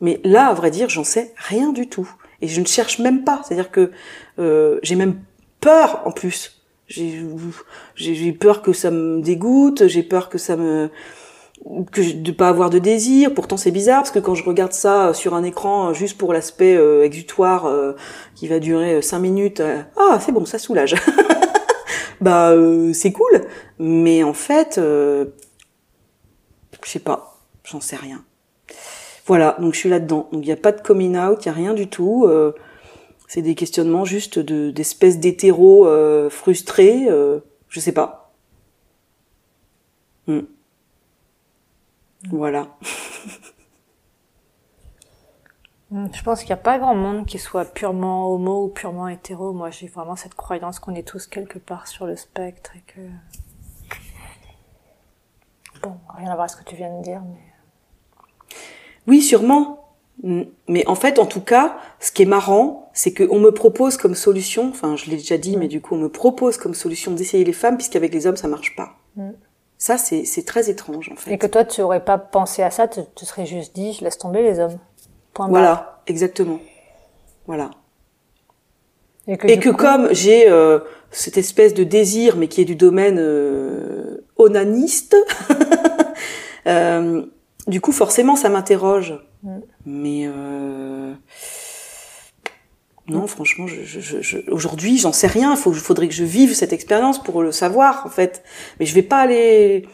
Mais 0.00 0.20
là, 0.24 0.48
à 0.48 0.54
vrai 0.54 0.72
dire, 0.72 0.88
j'en 0.88 1.04
sais 1.04 1.32
rien 1.36 1.70
du 1.70 1.88
tout. 1.88 2.10
Et 2.42 2.48
je 2.48 2.60
ne 2.60 2.66
cherche 2.66 2.98
même 2.98 3.22
pas. 3.22 3.42
C'est-à-dire 3.44 3.70
que 3.70 3.92
euh, 4.40 4.80
j'ai 4.82 4.96
même 4.96 5.20
peur 5.60 6.02
en 6.06 6.10
plus. 6.10 6.60
J'ai 6.88 8.32
peur 8.32 8.62
que 8.62 8.72
ça 8.72 8.90
me 8.90 9.20
dégoûte, 9.20 9.86
j'ai 9.86 10.02
peur 10.02 10.28
que 10.28 10.38
ça 10.38 10.56
me 10.56 10.90
que 11.92 12.12
de 12.12 12.32
pas 12.32 12.48
avoir 12.48 12.70
de 12.70 12.78
désir. 12.78 13.32
Pourtant 13.34 13.56
c'est 13.56 13.70
bizarre 13.70 14.02
parce 14.02 14.10
que 14.10 14.18
quand 14.18 14.34
je 14.34 14.44
regarde 14.44 14.72
ça 14.72 15.14
sur 15.14 15.34
un 15.34 15.42
écran 15.42 15.92
juste 15.92 16.18
pour 16.18 16.32
l'aspect 16.32 16.76
euh, 16.76 17.04
exutoire 17.04 17.66
euh, 17.66 17.92
qui 18.34 18.48
va 18.48 18.58
durer 18.58 18.94
euh, 18.94 19.02
cinq 19.02 19.20
minutes, 19.20 19.62
ah 19.96 20.18
c'est 20.20 20.32
bon 20.32 20.44
ça 20.44 20.58
soulage. 20.58 20.94
bah 22.20 22.54
c'est 22.92 23.12
cool, 23.12 23.46
mais 23.78 24.22
en 24.22 24.34
fait 24.34 24.78
je 24.78 25.26
sais 26.84 26.98
pas, 26.98 27.40
j'en 27.64 27.80
sais 27.80 27.96
rien. 27.96 28.24
Voilà, 29.26 29.56
donc 29.58 29.72
je 29.72 29.78
suis 29.78 29.88
là-dedans. 29.88 30.28
Donc 30.32 30.42
il 30.42 30.46
n'y 30.46 30.52
a 30.52 30.56
pas 30.56 30.72
de 30.72 30.82
coming 30.82 31.16
out, 31.16 31.38
il 31.42 31.46
y 31.46 31.48
a 31.48 31.54
rien 31.54 31.72
du 31.72 31.88
tout. 31.88 32.28
c'est 33.26 33.42
des 33.42 33.54
questionnements 33.54 34.04
juste 34.04 34.38
de 34.38 34.70
d'espèces 34.70 35.18
d'hétéros 35.18 35.88
frustrés, 36.28 37.08
je 37.68 37.80
sais 37.80 37.92
pas. 37.92 38.32
Hmm. 40.26 40.40
Voilà. 42.30 42.68
Hmm, 45.90 46.06
je 46.12 46.22
pense 46.24 46.40
qu'il 46.40 46.48
n'y 46.48 46.54
a 46.54 46.56
pas 46.56 46.78
grand 46.78 46.96
monde 46.96 47.24
qui 47.24 47.38
soit 47.38 47.66
purement 47.66 48.32
homo 48.32 48.64
ou 48.64 48.68
purement 48.68 49.06
hétéro. 49.06 49.52
Moi, 49.52 49.70
j'ai 49.70 49.86
vraiment 49.86 50.16
cette 50.16 50.34
croyance 50.34 50.80
qu'on 50.80 50.94
est 50.96 51.06
tous 51.06 51.28
quelque 51.28 51.60
part 51.60 51.86
sur 51.86 52.06
le 52.06 52.16
spectre 52.16 52.72
et 52.74 52.80
que. 52.80 53.00
Bon, 55.82 55.96
rien 56.16 56.30
à 56.30 56.34
voir 56.34 56.40
avec 56.40 56.50
ce 56.50 56.56
que 56.56 56.64
tu 56.64 56.74
viens 56.74 56.98
de 56.98 57.02
dire, 57.04 57.22
mais. 57.22 57.38
Oui, 59.06 59.22
sûrement. 59.22 59.94
Hmm, 60.22 60.42
mais 60.66 60.84
en 60.88 60.96
fait, 60.96 61.20
en 61.20 61.26
tout 61.26 61.42
cas, 61.42 61.78
ce 62.00 62.10
qui 62.10 62.22
est 62.22 62.26
marrant, 62.26 62.90
c'est 62.92 63.14
qu'on 63.14 63.38
me 63.38 63.50
propose 63.50 63.96
comme 63.96 64.16
solution, 64.16 64.70
enfin, 64.70 64.96
je 64.96 65.10
l'ai 65.10 65.16
déjà 65.16 65.38
dit, 65.38 65.56
mais 65.56 65.68
du 65.68 65.80
coup, 65.80 65.94
on 65.94 65.98
me 65.98 66.08
propose 66.08 66.56
comme 66.56 66.74
solution 66.74 67.12
d'essayer 67.12 67.44
les 67.44 67.52
femmes, 67.52 67.76
puisqu'avec 67.76 68.12
les 68.12 68.26
hommes, 68.26 68.36
ça 68.36 68.48
marche 68.48 68.74
pas. 68.74 68.96
Hmm. 69.14 69.32
Ça, 69.84 69.98
c'est 69.98 70.46
très 70.46 70.70
étrange, 70.70 71.10
en 71.12 71.16
fait. 71.16 71.30
Et 71.30 71.36
que 71.36 71.46
toi, 71.46 71.62
tu 71.62 71.82
aurais 71.82 72.02
pas 72.02 72.16
pensé 72.16 72.62
à 72.62 72.70
ça, 72.70 72.88
tu 72.88 73.00
te 73.14 73.26
serais 73.26 73.44
juste 73.44 73.74
dit, 73.74 73.92
je 73.92 74.02
laisse 74.02 74.16
tomber 74.16 74.42
les 74.42 74.58
hommes. 74.58 74.78
Point 75.34 75.48
voilà, 75.48 76.00
exactement. 76.06 76.58
Voilà. 77.46 77.68
Et 79.26 79.36
que, 79.36 79.68
comme 79.68 80.08
j'ai 80.10 80.48
euh, 80.48 80.78
cette 81.10 81.36
espèce 81.36 81.74
de 81.74 81.84
désir, 81.84 82.38
mais 82.38 82.48
qui 82.48 82.62
est 82.62 82.64
du 82.64 82.76
domaine 82.76 83.18
euh, 83.18 84.24
onaniste, 84.38 85.18
euh, 86.66 87.26
du 87.66 87.82
coup, 87.82 87.92
forcément, 87.92 88.36
ça 88.36 88.48
m'interroge. 88.48 89.22
Mm. 89.42 89.58
Mais 89.84 90.24
euh, 90.26 91.12
non, 93.06 93.26
franchement, 93.26 93.66
je, 93.66 93.82
je, 93.84 94.22
je, 94.22 94.38
aujourd'hui, 94.50 94.96
j'en 94.96 95.12
sais 95.12 95.26
rien. 95.26 95.54
Il 95.54 95.74
faudrait 95.74 96.08
que 96.08 96.14
je 96.14 96.24
vive 96.24 96.54
cette 96.54 96.72
expérience 96.72 97.22
pour 97.22 97.42
le 97.42 97.52
savoir, 97.52 98.06
en 98.06 98.08
fait. 98.08 98.42
Mais 98.80 98.86
je 98.86 98.94
vais 98.94 99.02
pas 99.02 99.18
aller 99.18 99.86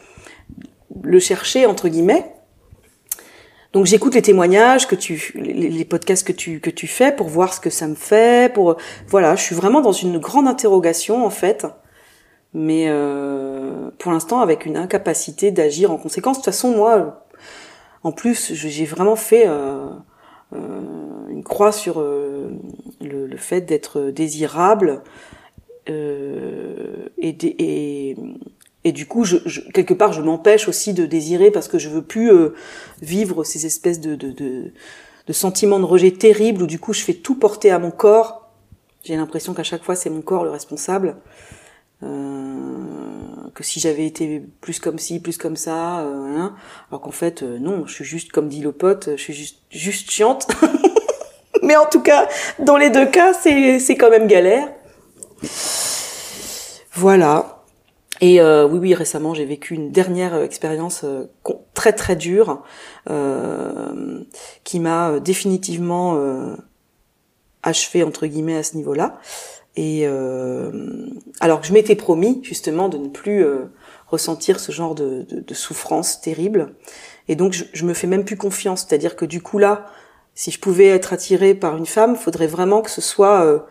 le 1.03 1.19
chercher 1.19 1.65
entre 1.65 1.89
guillemets. 1.89 2.33
Donc 3.73 3.85
j'écoute 3.85 4.15
les 4.15 4.21
témoignages 4.21 4.85
que 4.85 4.95
tu, 4.95 5.31
les, 5.35 5.85
podcasts 5.85 6.27
que 6.27 6.69
tu 6.69 6.87
fais 6.87 7.15
pour 7.15 7.29
voir 7.29 7.53
ce 7.53 7.61
que 7.61 7.69
ça 7.69 7.87
me 7.87 7.95
fait. 7.95 8.53
Pour 8.53 8.75
voilà, 9.07 9.35
je 9.35 9.43
suis 9.43 9.55
vraiment 9.55 9.79
dans 9.79 9.93
une 9.93 10.17
grande 10.17 10.47
interrogation 10.47 11.25
en 11.25 11.29
fait, 11.29 11.65
mais 12.53 12.87
euh, 12.89 13.89
pour 13.97 14.11
l'instant 14.11 14.41
avec 14.41 14.65
une 14.65 14.75
incapacité 14.75 15.51
d'agir 15.51 15.89
en 15.91 15.97
conséquence. 15.97 16.37
De 16.37 16.41
toute 16.41 16.53
façon, 16.53 16.75
moi, 16.75 17.25
en 18.03 18.11
plus, 18.11 18.53
j'ai 18.53 18.85
vraiment 18.85 19.15
fait 19.15 19.45
euh, 19.47 19.87
euh, 20.53 20.81
une 21.29 21.43
croix 21.43 21.71
sur 21.71 22.05
le, 23.01 23.27
le, 23.27 23.37
fait 23.37 23.61
d'être 23.61 24.11
désirable 24.11 25.01
euh, 25.89 27.09
et, 27.17 27.29
et, 27.29 28.15
et, 28.83 28.91
du 28.91 29.07
coup, 29.07 29.23
je, 29.23 29.37
je, 29.45 29.61
quelque 29.71 29.93
part, 29.93 30.13
je 30.13 30.21
m'empêche 30.21 30.67
aussi 30.67 30.93
de 30.93 31.05
désirer 31.05 31.51
parce 31.51 31.67
que 31.67 31.79
je 31.79 31.89
veux 31.89 32.01
plus 32.01 32.31
vivre 33.01 33.43
ces 33.43 33.65
espèces 33.65 33.99
de, 33.99 34.15
de, 34.15 34.31
de, 34.31 34.71
de 35.27 35.33
sentiments 35.33 35.79
de 35.79 35.85
rejet 35.85 36.11
terribles 36.11 36.63
où 36.63 36.67
du 36.67 36.79
coup, 36.79 36.93
je 36.93 37.01
fais 37.01 37.13
tout 37.13 37.35
porter 37.35 37.71
à 37.71 37.79
mon 37.79 37.91
corps. 37.91 38.49
J'ai 39.03 39.15
l'impression 39.15 39.53
qu'à 39.53 39.63
chaque 39.63 39.83
fois, 39.83 39.95
c'est 39.95 40.09
mon 40.09 40.21
corps 40.21 40.43
le 40.43 40.51
responsable. 40.51 41.17
Euh, 42.03 42.77
que 43.53 43.63
si 43.63 43.79
j'avais 43.79 44.07
été 44.07 44.41
plus 44.61 44.79
comme 44.79 44.97
ci, 44.97 45.19
plus 45.19 45.37
comme 45.37 45.55
ça, 45.55 45.99
hein, 45.99 46.55
alors 46.89 47.01
qu'en 47.01 47.11
fait 47.11 47.43
non, 47.43 47.85
je 47.85 47.93
suis 47.93 48.05
juste 48.05 48.31
comme 48.31 48.47
dit 48.47 48.61
le 48.61 48.71
pote, 48.71 49.09
je 49.15 49.21
suis 49.21 49.33
juste 49.33 49.59
juste 49.69 50.09
chiante. 50.09 50.47
Mais 51.63 51.75
en 51.75 51.85
tout 51.85 52.01
cas, 52.01 52.27
dans 52.59 52.77
les 52.77 52.89
deux 52.89 53.05
cas, 53.05 53.33
c'est 53.33 53.95
quand 53.97 54.09
même 54.09 54.27
galère. 54.27 54.67
Voilà. 56.93 57.61
Et 58.21 58.39
euh, 58.39 58.67
oui, 58.67 58.77
oui, 58.77 58.93
récemment, 58.93 59.33
j'ai 59.33 59.45
vécu 59.45 59.73
une 59.73 59.91
dernière 59.91 60.35
euh, 60.35 60.43
expérience 60.43 61.01
euh, 61.03 61.25
très 61.73 61.91
très 61.91 62.15
dure 62.15 62.61
qui 64.63 64.79
m'a 64.79 65.19
définitivement 65.19 66.17
euh, 66.17 66.55
achevé 67.63 68.03
entre 68.03 68.27
guillemets 68.27 68.57
à 68.57 68.63
ce 68.63 68.77
niveau-là. 68.77 69.19
Et 69.75 70.05
alors 71.39 71.61
que 71.61 71.67
je 71.67 71.73
m'étais 71.73 71.95
promis 71.95 72.41
justement 72.43 72.89
de 72.89 72.97
ne 72.97 73.07
plus 73.07 73.45
ressentir 74.07 74.59
ce 74.59 74.71
genre 74.73 74.93
de, 74.93 75.25
souffrance 75.53 76.19
terrible. 76.19 76.75
Et 77.29 77.35
donc, 77.35 77.53
je, 77.53 77.63
je 77.71 77.85
me 77.85 77.93
fais 77.93 78.05
même 78.05 78.25
plus 78.25 78.35
confiance. 78.35 78.85
C'est-à-dire 78.87 79.15
que 79.15 79.23
du 79.23 79.41
coup 79.41 79.57
là, 79.57 79.85
si 80.41 80.49
je 80.49 80.59
pouvais 80.59 80.87
être 80.87 81.13
attirée 81.13 81.53
par 81.53 81.77
une 81.77 81.85
femme, 81.85 82.15
faudrait 82.15 82.47
vraiment 82.47 82.81
que 82.81 82.89
ce 82.89 83.01
soit 83.01 83.67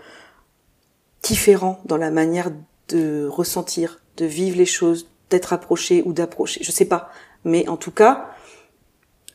différent 1.23 1.81
dans 1.85 1.97
la 1.97 2.11
manière 2.11 2.51
de 2.91 3.27
ressentir, 3.27 4.01
de 4.17 4.25
vivre 4.25 4.57
les 4.57 4.67
choses, 4.67 5.09
d'être 5.31 5.53
approché 5.53 6.03
ou 6.05 6.13
d'approcher, 6.13 6.63
je 6.63 6.71
sais 6.71 6.85
pas. 6.85 7.11
Mais 7.45 7.69
en 7.69 7.77
tout 7.77 7.91
cas, 7.91 8.31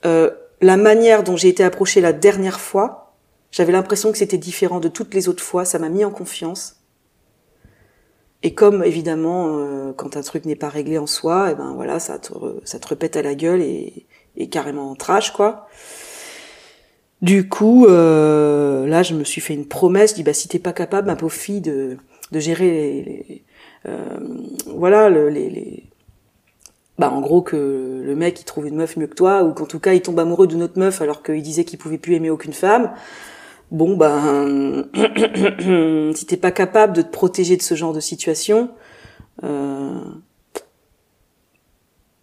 euh, 0.06 0.30
la 0.62 0.77
manière 0.77 1.24
dont 1.24 1.36
j'ai 1.36 1.50
été 1.50 1.63
approchée 1.63 2.01
la 2.01 2.13
dernière 2.13 2.60
fois, 2.60 3.15
j'avais 3.51 3.72
l'impression 3.72 4.12
que 4.12 4.18
c'était 4.18 4.38
différent 4.38 4.80
de 4.80 4.89
toutes 4.89 5.13
les 5.13 5.27
autres 5.30 5.44
fois. 5.44 5.65
Ça 5.65 5.80
m'a 5.80 5.89
mis 5.89 6.06
en 6.06 6.12
confiance. 6.12 6.82
Et 8.44 8.54
comme 8.54 8.84
évidemment, 8.84 9.58
euh, 9.58 9.94
quand 9.94 10.18
un 10.18 10.22
truc 10.22 10.46
n'est 10.46 10.56
pas 10.56 10.70
réglé 10.70 10.98
en 10.98 11.08
soi, 11.08 11.50
eh 11.51 11.56
ben 11.56 11.74
voilà, 11.74 12.00
ça 12.00 12.20
te, 12.20 12.34
ça 12.63 12.80
te 12.80 12.88
repète 12.88 13.15
à 13.15 13.22
la 13.22 13.34
gueule 13.34 13.62
et, 13.62 14.06
et 14.36 14.50
carrément 14.50 14.92
en 14.92 14.96
trash 14.96 15.32
quoi. 15.32 15.68
Du 17.22 17.48
coup, 17.50 17.86
euh, 17.86 18.86
là, 18.88 19.04
je 19.04 19.14
me 19.16 19.24
suis 19.24 19.42
fait 19.42 19.54
une 19.54 19.68
promesse. 19.68 20.12
Je 20.12 20.16
dis 20.16 20.24
bah 20.24 20.34
si 20.34 20.48
t'es 20.48 20.60
pas 20.60 20.74
capable, 20.74 21.08
ma 21.08 21.16
pauvre 21.16 21.34
fille, 21.34 21.62
de, 21.62 21.98
de 22.32 22.40
gérer 22.40 22.66
les, 22.68 23.44
euh, 23.88 24.18
voilà, 24.68 25.10
le, 25.10 25.30
les, 25.30 25.50
les, 25.50 25.84
bah 26.98 27.12
en 27.12 27.22
gros 27.22 27.42
que 27.42 28.02
le 28.04 28.16
mec 28.16 28.40
il 28.40 28.46
trouve 28.46 28.68
une 28.68 28.76
meuf 28.76 28.96
mieux 28.98 29.08
que 29.08 29.16
toi 29.16 29.44
ou 29.44 29.54
qu'en 29.54 29.66
tout 29.66 29.80
cas 29.80 29.94
il 29.94 30.02
tombe 30.02 30.20
amoureux 30.20 30.48
d'une 30.48 30.64
autre 30.64 30.80
meuf 30.80 31.02
alors 31.02 31.24
qu'il 31.24 31.42
disait 31.42 31.66
qu'il 31.66 31.78
pouvait 31.78 31.98
plus 31.98 32.16
aimer 32.16 32.30
aucune 32.30 32.54
femme. 32.54 32.92
Bon 33.72 33.98
ben 33.98 34.86
si 36.16 36.26
t'es 36.26 36.38
pas 36.38 36.52
capable 36.52 36.94
de 36.94 37.02
te 37.02 37.12
protéger 37.12 37.58
de 37.58 37.62
ce 37.62 37.76
genre 37.76 37.94
de 37.94 38.00
situation, 38.00 38.70
euh, 39.44 40.00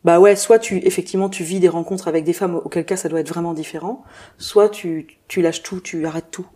bah 0.04 0.20
ouais, 0.20 0.36
soit 0.36 0.58
tu 0.58 0.78
effectivement 0.78 1.28
tu 1.28 1.44
vis 1.44 1.60
des 1.60 1.68
rencontres 1.68 2.08
avec 2.08 2.24
des 2.24 2.32
femmes 2.32 2.56
auquel 2.56 2.84
cas 2.84 2.96
ça 2.96 3.08
doit 3.08 3.20
être 3.20 3.28
vraiment 3.28 3.54
différent, 3.54 4.02
soit 4.38 4.68
tu 4.68 5.06
tu 5.28 5.42
lâches 5.42 5.62
tout, 5.62 5.80
tu 5.80 6.06
arrêtes 6.06 6.30
tout. 6.30 6.46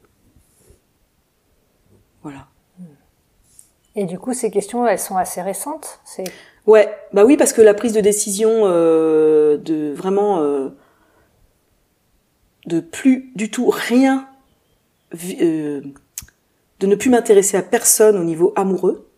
Voilà. 2.23 2.49
Et 3.95 4.05
du 4.05 4.19
coup, 4.19 4.35
ces 4.35 4.51
questions, 4.51 4.87
elles 4.87 4.99
sont 4.99 5.17
assez 5.17 5.41
récentes. 5.41 6.01
C'est 6.05 6.25
ouais, 6.67 6.95
bah 7.13 7.25
oui, 7.25 7.37
parce 7.37 7.53
que 7.53 7.63
la 7.63 7.73
prise 7.73 7.95
de 7.95 8.01
décision 8.01 8.51
euh, 8.65 9.57
de 9.57 9.93
vraiment 9.95 10.41
euh, 10.41 10.69
de 12.67 12.81
plus 12.81 13.33
du 13.37 13.51
tout 13.51 13.71
rien, 13.71 14.29
euh, 15.41 15.81
de 16.81 16.87
ne 16.87 16.95
plus 16.95 17.11
m'intéresser 17.11 17.57
à 17.57 17.63
personne 17.63 18.19
au 18.19 18.25
niveau 18.25 18.53
amoureux, 18.57 19.09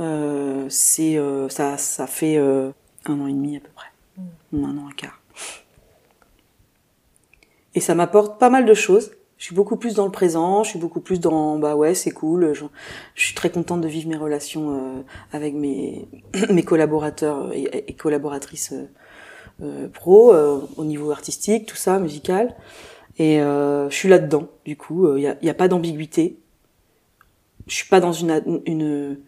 euh, 0.00 0.66
c'est 0.68 1.16
euh, 1.18 1.48
ça, 1.48 1.76
ça 1.76 2.06
fait 2.06 2.38
un 3.06 3.20
an 3.20 3.26
et 3.26 3.32
demi 3.32 3.56
à 3.56 3.60
peu 3.60 3.70
près, 3.74 3.88
mm. 4.52 4.64
un 4.64 4.78
an 4.78 4.88
et 4.90 4.94
quart. 4.94 5.20
Et 7.74 7.80
ça 7.80 7.94
m'apporte 7.94 8.38
pas 8.38 8.50
mal 8.50 8.64
de 8.66 8.74
choses 8.74 9.12
je 9.42 9.46
suis 9.46 9.56
beaucoup 9.56 9.76
plus 9.76 9.94
dans 9.94 10.04
le 10.04 10.12
présent, 10.12 10.62
je 10.62 10.70
suis 10.70 10.78
beaucoup 10.78 11.00
plus 11.00 11.18
dans 11.18 11.58
bah 11.58 11.74
ouais 11.74 11.94
c'est 11.94 12.12
cool, 12.12 12.52
je, 12.54 12.62
je, 13.16 13.24
suis 13.26 13.34
très 13.34 13.50
contente 13.50 13.80
de 13.80 13.88
vivre 13.88 14.08
mes 14.08 14.16
relations 14.16 14.70
euh, 14.70 15.02
avec 15.32 15.52
mes 15.54 16.06
mes 16.48 16.62
collaborateurs 16.62 17.52
et, 17.52 17.92
collaboratrices 17.94 18.72
euh, 18.72 18.86
euh 19.64 19.88
pro 19.88 20.32
euh, 20.32 20.60
au 20.76 20.84
niveau 20.84 21.10
artistique, 21.10 21.66
tout 21.66 21.74
ça, 21.74 21.98
musical. 21.98 22.54
Et 23.18 23.38
je 23.38 23.88
suis 23.90 24.08
là-dedans. 24.08 24.46
Du 24.64 24.76
coup, 24.76 25.16
il 25.16 25.22
y 25.22 25.26
a, 25.26 25.36
y, 25.42 25.50
a, 25.50 25.54
pas 25.54 25.66
d'ambiguïté. 25.66 26.38
Je 27.66 27.74
suis 27.74 27.88
pas 27.88 27.98
dans 27.98 28.12
une 28.12 28.62
une 28.64 29.18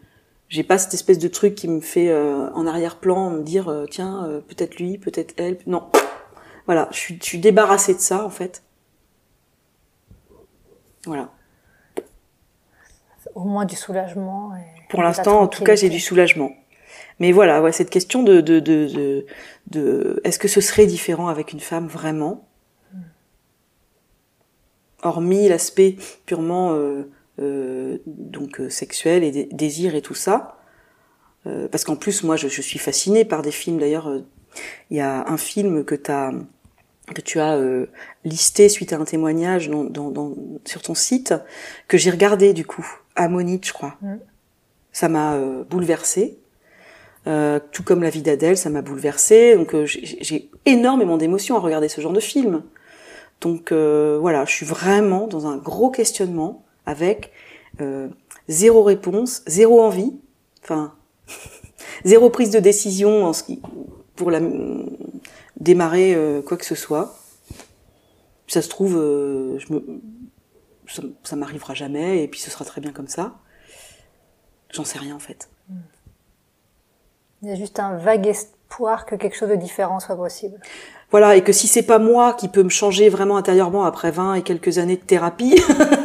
j'ai 0.49 0.63
pas 0.63 0.77
cette 0.77 0.93
espèce 0.93 1.19
de 1.19 1.27
truc 1.27 1.55
qui 1.55 1.67
me 1.67 1.81
fait 1.81 2.13
en 2.15 2.67
arrière-plan 2.67 3.29
me 3.31 3.43
dire 3.43 3.85
tiens 3.89 4.41
peut-être 4.47 4.77
lui, 4.77 4.97
peut-être 4.97 5.33
elle. 5.37 5.57
Non, 5.67 5.89
voilà, 6.65 6.87
je 6.91 6.97
suis, 6.97 7.17
je 7.19 7.25
suis 7.25 7.39
débarrassée 7.39 7.93
de 7.93 7.99
ça 7.99 8.25
en 8.25 8.29
fait 8.29 8.63
voilà. 11.05 11.29
Au 13.33 13.43
moins 13.43 13.65
du 13.65 13.75
soulagement. 13.75 14.51
Pour 14.89 15.03
l'instant, 15.03 15.41
en 15.41 15.47
tout 15.47 15.63
cas, 15.63 15.75
j'ai 15.75 15.89
du 15.89 15.99
soulagement. 15.99 16.51
Mais 17.19 17.31
voilà, 17.31 17.61
ouais, 17.61 17.71
cette 17.71 17.89
question 17.89 18.23
de, 18.23 18.41
de, 18.41 18.59
de, 18.59 19.25
de, 19.67 20.21
est-ce 20.23 20.39
que 20.39 20.47
ce 20.47 20.61
serait 20.61 20.85
différent 20.85 21.27
avec 21.27 21.53
une 21.53 21.59
femme 21.59 21.87
vraiment? 21.87 22.47
Hormis 25.01 25.47
l'aspect 25.47 25.97
purement 26.25 26.73
euh, 26.73 27.09
euh, 27.39 27.97
donc 28.05 28.59
euh, 28.59 28.69
sexuel 28.69 29.23
et 29.23 29.45
désir 29.51 29.95
et 29.95 30.01
tout 30.01 30.15
ça. 30.15 30.57
parce 31.71 31.83
qu'en 31.83 31.95
plus, 31.95 32.23
moi, 32.23 32.37
je, 32.37 32.47
je, 32.47 32.61
suis 32.61 32.79
fascinée 32.79 33.25
par 33.25 33.41
des 33.41 33.51
films. 33.51 33.77
D'ailleurs, 33.77 34.09
il 34.89 34.97
y 34.97 35.01
a 35.01 35.27
un 35.27 35.37
film 35.37 35.83
que 35.83 35.95
tu 35.95 36.11
as 36.11 36.31
que 37.13 37.21
tu 37.21 37.39
as 37.39 37.55
euh, 37.55 37.87
listé 38.23 38.69
suite 38.69 38.93
à 38.93 38.97
un 38.97 39.05
témoignage 39.05 39.69
dans, 39.69 39.83
dans, 39.83 40.33
sur 40.65 40.81
ton 40.81 40.95
site, 40.95 41.33
que 41.87 41.97
j'ai 41.97 42.09
regardé 42.09 42.53
du 42.53 42.65
coup, 42.65 42.85
à 43.15 43.27
Monite, 43.27 43.67
je 43.67 43.73
crois. 43.73 43.95
Mm. 44.01 44.15
Ça 44.91 45.09
m'a 45.09 45.35
euh, 45.35 45.63
bouleversée. 45.63 46.39
Euh, 47.27 47.59
tout 47.71 47.83
comme 47.83 48.03
la 48.03 48.09
vie 48.09 48.21
d'Adèle, 48.21 48.57
ça 48.57 48.69
m'a 48.69 48.81
bouleversée. 48.81 49.55
Donc 49.55 49.75
euh, 49.75 49.85
j'ai 49.85 50.49
énormément 50.65 51.17
d'émotions 51.17 51.55
à 51.55 51.59
regarder 51.59 51.89
ce 51.89 52.01
genre 52.01 52.13
de 52.13 52.19
film. 52.19 52.63
Donc 53.41 53.71
voilà, 53.71 54.45
je 54.45 54.51
suis 54.51 54.65
vraiment 54.65 55.27
dans 55.27 55.45
un 55.45 55.57
gros 55.57 55.91
questionnement 55.91 56.64
avec 56.85 57.31
zéro 58.47 58.83
réponse, 58.83 59.41
zéro 59.47 59.81
envie, 59.81 60.13
enfin 60.63 60.93
zéro 62.05 62.29
prise 62.29 62.51
de 62.51 62.59
décision 62.59 63.25
en 63.25 63.33
ce 63.33 63.43
qui, 63.43 63.61
pour 64.15 64.31
la 64.31 64.39
démarrer 65.59 66.13
euh, 66.15 66.41
quoi 66.41 66.57
que 66.57 66.65
ce 66.65 66.75
soit. 66.75 67.17
Ça 68.47 68.61
se 68.61 68.69
trouve, 68.69 68.95
euh, 68.97 69.57
je 69.57 69.73
me, 69.73 70.01
ça, 70.87 71.01
ça 71.23 71.35
m'arrivera 71.35 71.73
jamais 71.73 72.23
et 72.23 72.27
puis 72.27 72.39
ce 72.39 72.51
sera 72.51 72.65
très 72.65 72.81
bien 72.81 72.91
comme 72.91 73.07
ça. 73.07 73.35
J'en 74.71 74.83
sais 74.83 74.99
rien 74.99 75.15
en 75.15 75.19
fait. 75.19 75.49
Il 77.41 77.49
y 77.49 77.51
a 77.51 77.55
juste 77.55 77.79
un 77.79 77.97
vague 77.97 78.27
espoir 78.27 79.05
que 79.05 79.15
quelque 79.15 79.35
chose 79.35 79.49
de 79.49 79.55
différent 79.55 79.99
soit 79.99 80.15
possible. 80.15 80.59
Voilà, 81.11 81.35
et 81.35 81.43
que 81.43 81.51
si 81.51 81.67
c'est 81.67 81.83
pas 81.83 81.99
moi 81.99 82.33
qui 82.33 82.47
peux 82.47 82.63
me 82.63 82.69
changer 82.69 83.09
vraiment 83.09 83.37
intérieurement 83.37 83.85
après 83.85 84.11
20 84.11 84.35
et 84.35 84.41
quelques 84.41 84.79
années 84.79 84.97
de 84.97 85.01
thérapie, 85.01 85.61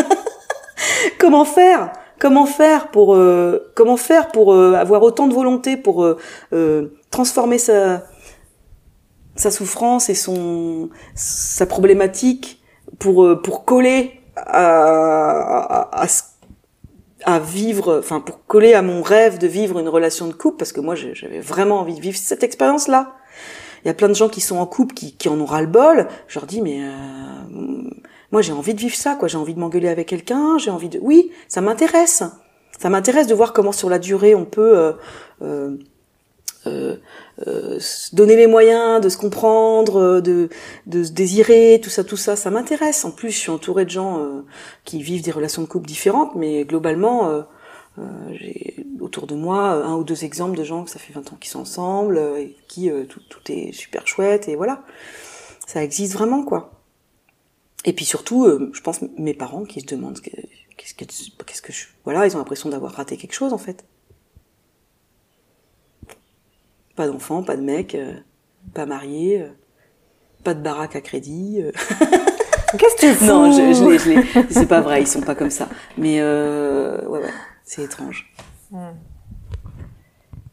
comment 1.20 1.44
faire? 1.44 1.92
Comment 2.18 2.46
faire 2.46 2.90
pour 2.90 3.14
euh, 3.14 3.72
comment 3.76 3.96
faire 3.96 4.28
pour 4.28 4.52
euh, 4.52 4.74
avoir 4.74 5.02
autant 5.02 5.26
de 5.26 5.32
volonté 5.32 5.76
pour 5.76 6.04
euh, 6.04 6.98
transformer 7.10 7.58
sa 7.58 8.04
sa 9.36 9.50
souffrance 9.50 10.10
et 10.10 10.14
son 10.14 10.90
sa 11.14 11.64
problématique 11.64 12.62
pour 12.98 13.24
euh, 13.24 13.40
pour 13.40 13.64
coller 13.64 14.20
à, 14.36 16.02
à, 16.02 16.06
à, 17.24 17.38
vivre 17.38 17.98
enfin 17.98 18.20
pour 18.20 18.44
coller 18.46 18.74
à 18.74 18.82
mon 18.82 19.00
rêve 19.02 19.38
de 19.38 19.46
vivre 19.46 19.78
une 19.78 19.88
relation 19.88 20.26
de 20.26 20.34
couple? 20.34 20.58
Parce 20.58 20.72
que 20.72 20.80
moi 20.80 20.94
j'avais 20.94 21.40
vraiment 21.40 21.80
envie 21.80 21.94
de 21.94 22.00
vivre 22.00 22.18
cette 22.18 22.42
expérience 22.42 22.86
là 22.86 23.14
il 23.82 23.88
y 23.88 23.90
a 23.90 23.94
plein 23.94 24.08
de 24.08 24.14
gens 24.14 24.28
qui 24.28 24.42
sont 24.42 24.58
en 24.58 24.66
couple 24.66 24.94
qui, 24.94 25.16
qui 25.16 25.30
en 25.30 25.40
ont 25.40 25.46
ras 25.46 25.62
le 25.62 25.68
bol 25.68 26.06
je 26.28 26.38
leur 26.38 26.46
dis 26.46 26.60
mais 26.60 26.82
euh, 26.82 27.90
moi 28.32 28.42
j'ai 28.42 28.52
envie 28.52 28.74
de 28.74 28.80
vivre 28.80 28.96
ça 28.96 29.14
quoi 29.14 29.28
j'ai 29.28 29.38
envie 29.38 29.54
de 29.54 29.60
m'engueuler 29.60 29.88
avec 29.88 30.08
quelqu'un 30.08 30.58
j'ai 30.58 30.70
envie 30.70 30.88
de 30.88 30.98
oui 31.00 31.30
ça 31.48 31.60
m'intéresse 31.60 32.22
ça 32.78 32.88
m'intéresse 32.88 33.26
de 33.26 33.34
voir 33.34 33.52
comment 33.52 33.72
sur 33.72 33.90
la 33.90 33.98
durée 33.98 34.34
on 34.34 34.44
peut 34.44 34.78
euh, 34.78 34.92
euh, 35.42 35.76
euh, 36.66 36.96
euh, 37.46 37.78
donner 38.12 38.36
les 38.36 38.46
moyens 38.46 39.00
de 39.00 39.08
se 39.08 39.16
comprendre, 39.16 39.96
euh, 39.96 40.20
de, 40.20 40.50
de 40.86 41.02
se 41.02 41.12
désirer, 41.12 41.80
tout 41.82 41.88
ça, 41.88 42.04
tout 42.04 42.18
ça, 42.18 42.36
ça 42.36 42.50
m'intéresse. 42.50 43.04
En 43.06 43.10
plus, 43.10 43.30
je 43.30 43.38
suis 43.38 43.50
entourée 43.50 43.86
de 43.86 43.90
gens 43.90 44.18
euh, 44.18 44.44
qui 44.84 45.02
vivent 45.02 45.22
des 45.22 45.30
relations 45.30 45.62
de 45.62 45.66
couple 45.66 45.86
différentes, 45.86 46.34
mais 46.34 46.64
globalement, 46.64 47.44
j'ai 48.32 48.86
autour 49.00 49.26
de 49.26 49.34
moi 49.34 49.70
un 49.70 49.94
ou 49.96 50.04
deux 50.04 50.24
exemples 50.24 50.56
de 50.56 50.64
gens 50.64 50.84
que 50.84 50.90
ça 50.90 50.98
fait 50.98 51.12
20 51.12 51.32
ans 51.32 51.36
qu'ils 51.40 51.50
sont 51.50 51.60
ensemble, 51.60 52.18
et 52.38 52.56
qui 52.68 52.90
tout, 53.08 53.20
tout, 53.28 53.52
est 53.52 53.72
super 53.72 54.06
chouette, 54.06 54.48
et 54.48 54.56
voilà. 54.56 54.82
Ça 55.66 55.82
existe 55.82 56.12
vraiment, 56.14 56.42
quoi. 56.44 56.79
Et 57.84 57.92
puis 57.92 58.04
surtout, 58.04 58.46
je 58.72 58.80
pense 58.80 59.00
mes 59.16 59.34
parents 59.34 59.64
qui 59.64 59.80
se 59.80 59.86
demandent 59.86 60.20
qu'est-ce 60.20 60.94
que, 60.94 61.04
qu'est-ce 61.44 61.62
que 61.62 61.72
je... 61.72 61.86
Voilà, 62.04 62.26
ils 62.26 62.34
ont 62.36 62.38
l'impression 62.38 62.68
d'avoir 62.68 62.92
raté 62.92 63.16
quelque 63.16 63.34
chose, 63.34 63.52
en 63.52 63.58
fait. 63.58 63.84
pas 67.00 67.06
d'enfant, 67.06 67.42
pas 67.42 67.56
de 67.56 67.62
mec, 67.62 67.96
pas 68.74 68.84
marié, 68.84 69.46
pas 70.44 70.52
de 70.52 70.60
baraque 70.60 70.96
à 70.96 71.00
crédit. 71.00 71.62
Qu'est-ce 72.78 72.94
que 72.96 73.00
tu 73.00 73.14
fous 73.14 73.24
Non, 73.24 73.50
je, 73.50 73.72
je 73.72 73.88
l'ai, 73.88 73.98
je 73.98 74.10
l'ai. 74.10 74.46
C'est 74.50 74.66
pas 74.66 74.82
vrai, 74.82 75.00
ils 75.00 75.06
sont 75.06 75.22
pas 75.22 75.34
comme 75.34 75.50
ça. 75.50 75.68
Mais 75.96 76.22
ouais, 76.22 77.06
ouais, 77.06 77.30
c'est 77.64 77.82
étrange. 77.82 78.30
Hmm. 78.70 78.92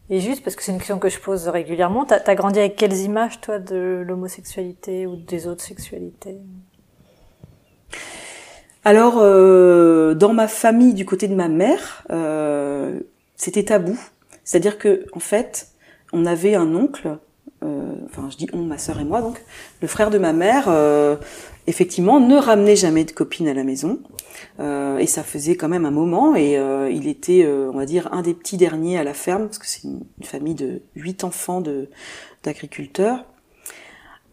Et 0.10 0.22
juste 0.22 0.42
parce 0.42 0.56
que 0.56 0.64
c'est 0.64 0.72
une 0.72 0.78
question 0.78 1.00
que 1.00 1.10
je 1.10 1.20
pose 1.20 1.50
régulièrement, 1.50 2.06
t'as 2.06 2.22
as 2.26 2.36
grandi 2.36 2.60
avec 2.60 2.78
quelles 2.78 2.98
images 2.98 3.42
toi 3.42 3.60
de 3.60 4.04
l'homosexualité 4.08 5.06
ou 5.06 5.18
des 5.18 5.48
autres 5.48 5.64
sexualités? 5.64 6.38
Alors, 8.88 9.16
euh, 9.18 10.14
dans 10.14 10.32
ma 10.32 10.48
famille, 10.48 10.94
du 10.94 11.04
côté 11.04 11.28
de 11.28 11.36
ma 11.36 11.50
mère, 11.50 12.06
euh, 12.10 13.02
c'était 13.36 13.64
tabou. 13.64 14.00
C'est-à-dire 14.46 14.78
que, 14.78 15.06
en 15.12 15.20
fait, 15.20 15.74
on 16.14 16.26
avait 16.26 16.56
un 16.56 16.74
oncle, 16.74 17.18
euh, 17.66 17.96
enfin, 18.06 18.30
je 18.32 18.38
dis 18.38 18.48
on, 18.54 18.60
ma 18.60 18.78
sœur 18.78 18.98
et 19.02 19.04
moi, 19.04 19.22
donc, 19.22 19.44
le 19.82 19.90
frère 19.90 20.10
de 20.10 20.18
ma 20.18 20.32
mère, 20.32 20.70
effectivement, 21.68 22.22
ne 22.22 22.38
ramenait 22.38 22.78
jamais 22.78 23.04
de 23.04 23.12
copine 23.12 23.50
à 23.50 23.54
la 23.54 23.66
maison. 23.66 24.00
Et 24.60 25.06
ça 25.06 25.24
faisait 25.24 25.58
quand 25.58 25.68
même 25.68 25.86
un 25.86 25.92
moment. 25.92 26.38
Et 26.38 26.54
il 26.90 27.10
était, 27.10 27.46
on 27.46 27.78
va 27.78 27.86
dire, 27.86 28.08
un 28.14 28.22
des 28.22 28.34
petits 28.34 28.56
derniers 28.56 28.98
à 28.98 29.04
la 29.04 29.14
ferme, 29.14 29.48
parce 29.48 29.60
que 29.60 29.68
c'est 29.68 29.84
une, 29.84 30.00
famille 30.24 30.56
de 30.56 30.82
huit 30.96 31.26
enfants 31.26 31.62
d'agriculteurs 32.42 33.26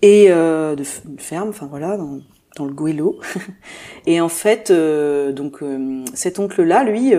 et 0.00 0.28
de, 0.28 0.84
ferme. 1.18 1.48
Enfin 1.48 1.66
voilà, 1.66 1.98
dans 2.56 2.64
le 2.64 2.72
Goëlo. 2.72 3.18
et 4.06 4.20
en 4.20 4.28
fait, 4.28 4.70
donc 4.70 5.60
cet 6.14 6.38
oncle-là, 6.38 6.84
lui, 6.84 7.12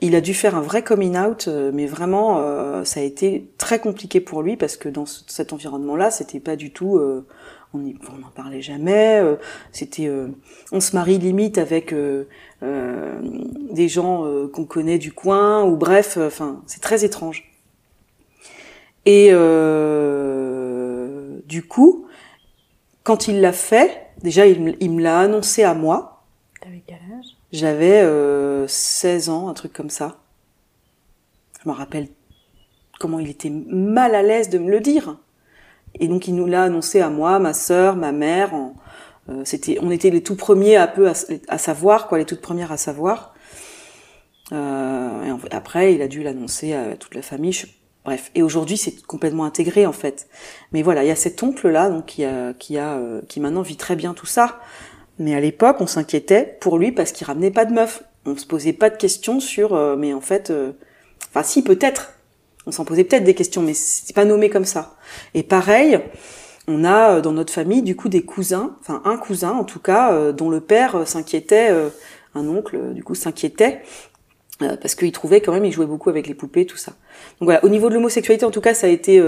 il 0.00 0.14
a 0.14 0.20
dûu 0.20 0.34
faire 0.34 0.56
un 0.56 0.60
vrai 0.60 0.82
coming 0.82 1.16
out, 1.16 1.48
mais 1.72 1.86
vraiment, 1.86 2.84
ça 2.84 3.00
a 3.00 3.02
été 3.02 3.50
très 3.58 3.78
compliqué 3.78 4.20
pour 4.20 4.42
lui 4.42 4.56
parce 4.56 4.76
que 4.76 4.88
dans 4.88 5.06
cet 5.06 5.52
environnement-là, 5.52 6.10
c'était 6.10 6.40
pas 6.40 6.56
du 6.56 6.72
tout 6.72 6.98
on 7.74 8.18
n'en 8.18 8.30
parlait 8.34 8.62
jamais. 8.62 9.20
Euh, 9.20 9.36
c'était, 9.72 10.06
euh, 10.06 10.28
on 10.72 10.80
se 10.80 10.94
marie 10.94 11.18
limite 11.18 11.58
avec 11.58 11.92
euh, 11.92 12.24
des 12.62 13.88
gens 13.88 14.26
qu'on 14.52 14.64
connaît 14.64 14.98
du 14.98 15.12
coin 15.12 15.64
ou 15.64 15.76
bref, 15.76 16.18
enfin 16.20 16.62
c'est 16.66 16.80
très 16.80 17.04
étrange. 17.04 17.50
Et 19.04 19.30
du 21.46 21.62
coup, 21.64 22.06
quand 23.02 23.26
il 23.26 23.40
l'a 23.40 23.52
fait, 23.52 24.11
déjà 24.22 24.46
il, 24.46 24.60
me 24.60 25.02
l'a 25.02 25.20
annoncé 25.20 25.62
à 25.62 25.74
moi. 25.74 26.24
T'avais 26.60 26.82
quel 26.86 26.96
âge? 26.96 27.36
J'avais 27.52 28.06
16 28.66 29.28
ans, 29.28 29.48
un 29.48 29.54
truc 29.54 29.72
comme 29.72 29.90
ça. 29.90 30.18
Je 31.62 31.68
me 31.68 31.74
rappelle 31.74 32.08
comment 32.98 33.18
il 33.18 33.28
était 33.28 33.50
mal 33.50 34.14
à 34.14 34.22
l'aise 34.22 34.48
de 34.48 34.58
me 34.58 34.70
le 34.70 34.80
dire. 34.80 35.18
Et 35.98 36.08
donc 36.08 36.28
il 36.28 36.34
nous 36.34 36.46
l'a 36.46 36.64
annoncé 36.64 37.00
à 37.00 37.10
moi, 37.10 37.38
ma 37.38 37.52
sœur, 37.52 37.96
ma 37.96 38.12
mère. 38.12 38.52
Euh, 39.28 39.42
c'était, 39.44 39.78
on 39.80 39.90
était 39.90 40.10
les 40.10 40.22
tout 40.22 40.36
premiers 40.36 40.76
à 40.76 40.86
peu 40.86 41.08
à, 41.08 41.58
savoir, 41.58 42.08
quoi, 42.08 42.18
les 42.18 42.24
toutes 42.24 42.40
premières 42.40 42.72
à 42.72 42.76
savoir. 42.76 43.34
Euh, 44.52 45.36
et 45.50 45.54
après, 45.54 45.94
il 45.94 46.02
a 46.02 46.08
dû 46.08 46.22
l'annoncer 46.22 46.72
à 46.72 46.96
toute 46.96 47.14
la 47.14 47.22
famille. 47.22 47.54
Bref. 48.04 48.30
Et 48.34 48.42
aujourd'hui, 48.42 48.76
c'est 48.76 49.02
complètement 49.06 49.44
intégré 49.44 49.86
en 49.86 49.92
fait. 49.92 50.28
Mais 50.72 50.82
voilà, 50.82 51.04
il 51.04 51.08
y 51.08 51.10
a 51.12 51.16
cet 51.16 51.42
oncle 51.42 51.68
là, 51.68 51.90
donc 51.90 52.06
qui 52.06 52.24
a, 52.24 52.52
qui 52.54 52.78
a, 52.78 52.94
euh, 52.94 53.20
qui 53.28 53.40
maintenant 53.40 53.62
vit 53.62 53.76
très 53.76 53.96
bien 53.96 54.14
tout 54.14 54.26
ça. 54.26 54.60
Mais 55.18 55.34
à 55.34 55.40
l'époque, 55.40 55.76
on 55.80 55.86
s'inquiétait 55.86 56.56
pour 56.60 56.78
lui 56.78 56.92
parce 56.92 57.12
qu'il 57.12 57.26
ramenait 57.26 57.50
pas 57.50 57.64
de 57.64 57.72
meufs. 57.72 58.02
On 58.24 58.36
se 58.36 58.46
posait 58.46 58.72
pas 58.72 58.90
de 58.90 58.96
questions 58.96 59.40
sur, 59.40 59.74
euh, 59.74 59.96
mais 59.96 60.14
en 60.14 60.20
fait, 60.20 60.50
euh, 60.50 60.72
enfin 61.28 61.42
si 61.42 61.62
peut-être, 61.62 62.14
on 62.66 62.72
s'en 62.72 62.84
posait 62.84 63.04
peut-être 63.04 63.24
des 63.24 63.34
questions, 63.34 63.62
mais 63.62 63.74
c'est 63.74 64.14
pas 64.14 64.24
nommé 64.24 64.48
comme 64.48 64.64
ça. 64.64 64.96
Et 65.34 65.42
pareil, 65.42 66.00
on 66.68 66.84
a 66.84 67.16
euh, 67.16 67.20
dans 67.20 67.32
notre 67.32 67.52
famille 67.52 67.82
du 67.82 67.96
coup 67.96 68.08
des 68.08 68.22
cousins, 68.22 68.76
enfin 68.80 69.02
un 69.04 69.16
cousin 69.16 69.52
en 69.52 69.64
tout 69.64 69.80
cas, 69.80 70.32
dont 70.32 70.50
le 70.50 70.60
père 70.60 71.06
s'inquiétait, 71.06 71.70
un 72.34 72.48
oncle 72.48 72.94
du 72.94 73.02
coup 73.02 73.14
s'inquiétait 73.14 73.82
parce 74.80 74.94
qu'il 74.94 75.12
trouvait 75.12 75.40
quand 75.40 75.52
même, 75.52 75.64
il 75.64 75.72
jouait 75.72 75.86
beaucoup 75.86 76.10
avec 76.10 76.26
les 76.26 76.34
poupées, 76.34 76.66
tout 76.66 76.76
ça. 76.76 76.92
Donc 77.40 77.46
voilà, 77.46 77.64
au 77.64 77.68
niveau 77.68 77.88
de 77.88 77.94
l'homosexualité, 77.94 78.44
en 78.44 78.50
tout 78.50 78.60
cas, 78.60 78.74
ça 78.74 78.86
a 78.86 78.90
été, 78.90 79.20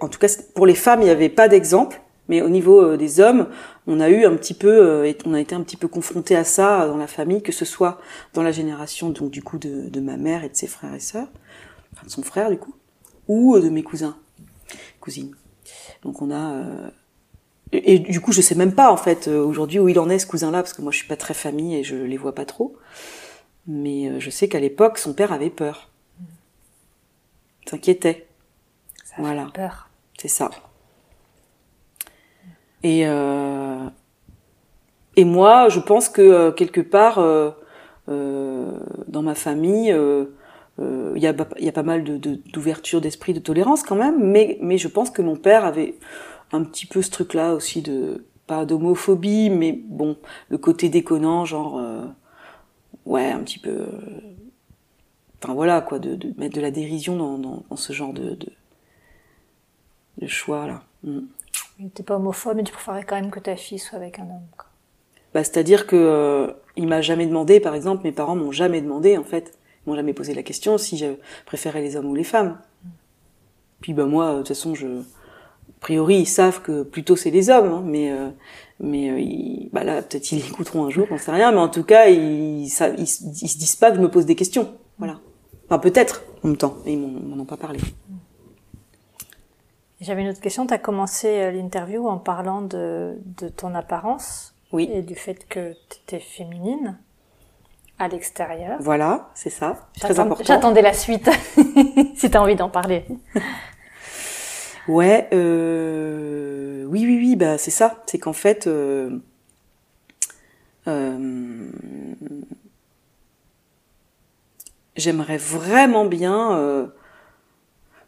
en 0.00 0.08
tout 0.08 0.18
cas 0.18 0.28
pour 0.54 0.66
les 0.66 0.74
femmes, 0.74 1.00
il 1.00 1.04
n'y 1.04 1.10
avait 1.10 1.28
pas 1.28 1.48
d'exemple, 1.48 2.00
mais 2.28 2.42
au 2.42 2.48
niveau 2.48 2.96
des 2.96 3.20
hommes, 3.20 3.48
on 3.86 4.00
a 4.00 4.08
eu 4.08 4.24
un 4.24 4.36
petit 4.36 4.54
peu, 4.54 5.12
on 5.26 5.34
a 5.34 5.40
été 5.40 5.54
un 5.54 5.62
petit 5.62 5.76
peu 5.76 5.88
confronté 5.88 6.36
à 6.36 6.44
ça 6.44 6.86
dans 6.86 6.96
la 6.96 7.06
famille, 7.06 7.42
que 7.42 7.52
ce 7.52 7.64
soit 7.64 7.98
dans 8.34 8.42
la 8.42 8.52
génération 8.52 9.10
donc 9.10 9.30
du 9.30 9.42
coup 9.42 9.58
de, 9.58 10.00
ma 10.00 10.16
mère 10.16 10.44
et 10.44 10.48
de 10.48 10.56
ses 10.56 10.66
frères 10.66 10.94
et 10.94 11.00
sœurs, 11.00 11.28
enfin 11.92 12.06
de 12.06 12.10
son 12.10 12.22
frère 12.22 12.50
du 12.50 12.58
coup, 12.58 12.74
ou 13.28 13.58
de 13.58 13.68
mes 13.68 13.82
cousins 13.82 14.16
cousine. 15.02 15.34
Donc 16.02 16.22
on 16.22 16.30
a 16.30 16.54
euh, 16.54 16.88
et, 17.72 17.98
du 17.98 18.20
coup 18.20 18.32
je 18.32 18.40
sais 18.40 18.54
même 18.54 18.74
pas 18.74 18.90
en 18.90 18.96
fait 18.96 19.28
euh, 19.28 19.42
aujourd'hui 19.44 19.78
où 19.78 19.88
il 19.88 19.98
en 19.98 20.08
est 20.08 20.18
ce 20.18 20.26
cousin-là 20.26 20.62
parce 20.62 20.72
que 20.72 20.82
moi 20.82 20.92
je 20.92 20.98
suis 20.98 21.08
pas 21.08 21.16
très 21.16 21.34
famille 21.34 21.76
et 21.76 21.84
je 21.84 21.96
les 21.96 22.16
vois 22.16 22.34
pas 22.34 22.46
trop. 22.46 22.76
Mais 23.66 24.08
euh, 24.08 24.20
je 24.20 24.30
sais 24.30 24.48
qu'à 24.48 24.60
l'époque 24.60 24.98
son 24.98 25.14
père 25.14 25.32
avait 25.32 25.50
peur, 25.50 25.90
s'inquiétait. 27.66 28.26
voilà. 29.18 29.46
Peur. 29.54 29.88
C'est 30.18 30.28
ça. 30.28 30.50
Et 32.82 33.02
et 35.16 35.24
moi 35.24 35.68
je 35.68 35.78
pense 35.78 36.08
que 36.08 36.50
quelque 36.50 36.80
part 36.80 37.16
dans 38.08 39.22
ma 39.22 39.34
famille 39.36 39.94
euh, 40.80 41.12
il 41.16 41.22
y, 41.22 41.26
a, 41.26 41.34
y 41.58 41.68
a 41.68 41.72
pas 41.72 41.82
mal 41.82 42.02
d'ouverture 42.02 43.00
de, 43.00 43.04
d'esprit, 43.04 43.34
de 43.34 43.40
tolérance 43.40 43.82
quand 43.82 43.96
même, 43.96 44.22
mais, 44.22 44.58
mais 44.62 44.78
je 44.78 44.88
pense 44.88 45.10
que 45.10 45.20
mon 45.20 45.36
père 45.36 45.64
avait 45.64 45.96
un 46.50 46.64
petit 46.64 46.86
peu 46.86 47.02
ce 47.02 47.10
truc-là 47.10 47.54
aussi 47.54 47.82
de 47.82 48.24
pas 48.46 48.64
d'homophobie, 48.64 49.50
mais 49.50 49.72
bon, 49.72 50.16
le 50.48 50.58
côté 50.58 50.88
déconnant, 50.88 51.44
genre 51.44 51.78
euh, 51.78 52.04
ouais, 53.06 53.30
un 53.30 53.40
petit 53.40 53.58
peu, 53.58 53.70
euh, 53.70 53.88
enfin 55.42 55.54
voilà 55.54 55.80
quoi, 55.80 55.98
de, 55.98 56.14
de, 56.14 56.32
mettre 56.38 56.54
de 56.54 56.60
la 56.60 56.70
dérision 56.70 57.16
dans, 57.16 57.38
dans, 57.38 57.62
dans 57.68 57.76
ce 57.76 57.92
genre 57.92 58.12
de, 58.12 58.36
de, 60.20 60.26
choix 60.26 60.66
là. 60.66 60.82
Mm. 61.02 61.20
T'es 61.94 62.04
pas 62.04 62.14
homophobe, 62.14 62.56
mais 62.56 62.62
tu 62.62 62.72
préférais 62.72 63.02
quand 63.02 63.16
même 63.16 63.30
que 63.30 63.40
ta 63.40 63.56
fille 63.56 63.80
soit 63.80 63.98
avec 63.98 64.20
un 64.20 64.22
homme. 64.22 64.46
Quoi. 64.56 64.68
Bah, 65.34 65.42
c'est-à-dire 65.42 65.86
que 65.86 66.54
il 66.76 66.86
m'a 66.86 67.00
jamais 67.00 67.26
demandé, 67.26 67.58
par 67.58 67.74
exemple, 67.74 68.04
mes 68.04 68.12
parents 68.12 68.36
m'ont 68.36 68.52
jamais 68.52 68.80
demandé 68.80 69.18
en 69.18 69.24
fait 69.24 69.58
m'ont 69.86 69.96
jamais 69.96 70.12
posé 70.12 70.34
la 70.34 70.42
question 70.42 70.78
si 70.78 70.96
je 70.96 71.06
préférais 71.44 71.80
les 71.80 71.96
hommes 71.96 72.06
ou 72.06 72.14
les 72.14 72.24
femmes. 72.24 72.58
Puis 73.80 73.94
ben 73.94 74.06
moi, 74.06 74.32
de 74.32 74.38
toute 74.38 74.48
façon, 74.48 74.74
je, 74.74 74.86
priori, 75.82 76.16
ils 76.20 76.26
savent 76.26 76.62
que 76.62 76.82
plutôt 76.84 77.16
c'est 77.16 77.30
les 77.30 77.50
hommes, 77.50 77.72
hein, 77.72 77.82
mais 77.84 78.10
euh, 78.10 78.30
mais 78.80 79.10
euh, 79.10 79.68
bah 79.72 79.84
là, 79.84 80.00
peut-être 80.00 80.32
ils 80.32 80.38
écouteront 80.38 80.86
un 80.86 80.90
jour, 80.90 81.06
on 81.10 81.18
sait 81.18 81.32
rien, 81.32 81.52
mais 81.52 81.58
en 81.58 81.68
tout 81.68 81.84
cas, 81.84 82.06
ils, 82.06 82.68
ça, 82.68 82.88
ils, 82.88 83.06
se 83.06 83.24
disent 83.24 83.76
pas 83.76 83.90
que 83.90 83.96
je 83.96 84.00
me 84.00 84.10
pose 84.10 84.24
des 84.24 84.36
questions, 84.36 84.72
voilà. 84.98 85.18
Enfin 85.66 85.78
peut-être 85.78 86.22
en 86.42 86.48
même 86.48 86.56
temps, 86.56 86.76
mais 86.84 86.94
ils 86.94 86.98
m'en 86.98 87.42
ont 87.42 87.44
pas 87.44 87.56
parlé. 87.56 87.80
J'avais 90.00 90.22
une 90.22 90.28
autre 90.28 90.40
question. 90.40 90.66
Tu 90.66 90.74
as 90.74 90.78
commencé 90.78 91.28
euh, 91.28 91.50
l'interview 91.52 92.08
en 92.08 92.18
parlant 92.18 92.62
de, 92.62 93.16
de 93.38 93.48
ton 93.48 93.74
apparence 93.74 94.54
oui. 94.72 94.90
et 94.92 95.02
du 95.02 95.14
fait 95.14 95.46
que 95.48 95.74
tu 95.88 95.98
étais 95.98 96.18
féminine 96.18 96.98
à 97.98 98.08
l'extérieur. 98.08 98.78
Voilà, 98.80 99.30
c'est 99.34 99.50
ça. 99.50 99.88
Très 100.00 100.18
important. 100.18 100.44
J'attendais 100.44 100.82
la 100.82 100.92
suite, 100.92 101.30
si 102.16 102.30
tu 102.30 102.36
as 102.36 102.42
envie 102.42 102.56
d'en 102.56 102.68
parler. 102.68 103.04
ouais, 104.88 105.28
euh, 105.32 106.84
oui, 106.84 107.04
oui, 107.06 107.16
oui, 107.18 107.36
bah 107.36 107.58
c'est 107.58 107.70
ça. 107.70 108.02
C'est 108.06 108.18
qu'en 108.18 108.32
fait, 108.32 108.66
euh, 108.66 109.18
euh, 110.88 111.70
j'aimerais 114.96 115.38
vraiment 115.38 116.04
bien. 116.04 116.56
Euh, 116.56 116.86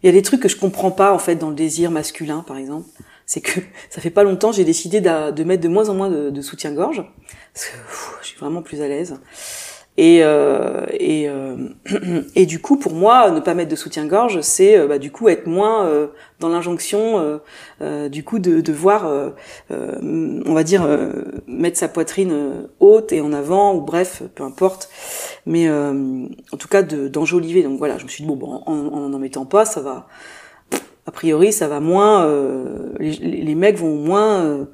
il 0.02 0.06
y 0.06 0.08
a 0.10 0.12
des 0.12 0.22
trucs 0.22 0.40
que 0.40 0.48
je 0.48 0.56
comprends 0.56 0.90
pas 0.90 1.14
en 1.14 1.18
fait 1.18 1.36
dans 1.36 1.48
le 1.48 1.54
désir 1.54 1.90
masculin, 1.90 2.44
par 2.46 2.58
exemple. 2.58 2.88
C'est 3.26 3.40
que 3.40 3.60
ça 3.90 4.00
fait 4.00 4.10
pas 4.10 4.22
longtemps, 4.22 4.52
j'ai 4.52 4.64
décidé 4.64 5.00
de 5.00 5.44
mettre 5.44 5.62
de 5.62 5.68
moins 5.68 5.88
en 5.88 5.94
moins 5.94 6.10
de, 6.10 6.40
soutien-gorge 6.42 7.02
parce 7.54 7.66
que 7.66 7.76
je 8.22 8.26
suis 8.26 8.38
vraiment 8.38 8.62
plus 8.62 8.82
à 8.82 8.88
l'aise. 8.88 9.18
Et, 9.96 10.20
euh, 10.22 10.86
et, 10.90 11.28
euh, 11.28 11.56
et 12.34 12.46
du 12.46 12.60
coup, 12.60 12.76
pour 12.76 12.94
moi, 12.94 13.30
ne 13.30 13.38
pas 13.38 13.54
mettre 13.54 13.70
de 13.70 13.76
soutien-gorge, 13.76 14.40
c'est 14.40 14.76
euh, 14.76 14.88
bah, 14.88 14.98
du 14.98 15.12
coup 15.12 15.28
être 15.28 15.46
moins 15.46 15.86
euh, 15.86 16.08
dans 16.40 16.48
l'injonction, 16.48 17.38
euh, 17.80 18.08
du 18.08 18.24
coup, 18.24 18.40
de, 18.40 18.60
de 18.60 18.72
voir, 18.72 19.08
on 19.70 20.54
va 20.54 20.64
dire, 20.64 20.86
mettre 21.46 21.78
sa 21.78 21.88
poitrine 21.88 22.68
haute 22.80 23.12
et 23.12 23.20
en 23.20 23.32
avant, 23.32 23.74
ou 23.74 23.80
bref, 23.80 24.22
peu 24.34 24.42
importe. 24.42 24.90
Mais 25.46 25.70
en 25.70 26.56
tout 26.58 26.68
cas, 26.68 26.82
d'enjoliver. 26.82 27.62
Donc 27.62 27.78
voilà, 27.78 27.96
je 27.96 28.04
me 28.04 28.08
suis 28.08 28.24
dit, 28.24 28.28
bon, 28.28 28.36
bon 28.36 28.62
en 28.66 29.08
n'en 29.08 29.18
mettant 29.18 29.46
pas, 29.46 29.64
ça 29.64 29.80
va... 29.80 30.06
A 31.06 31.10
priori, 31.12 31.52
ça 31.52 31.68
va 31.68 31.80
moins... 31.80 32.28
Les, 32.98 33.12
les, 33.12 33.54
mecs 33.54 33.78
vont 33.78 33.94
moins, 33.94 34.66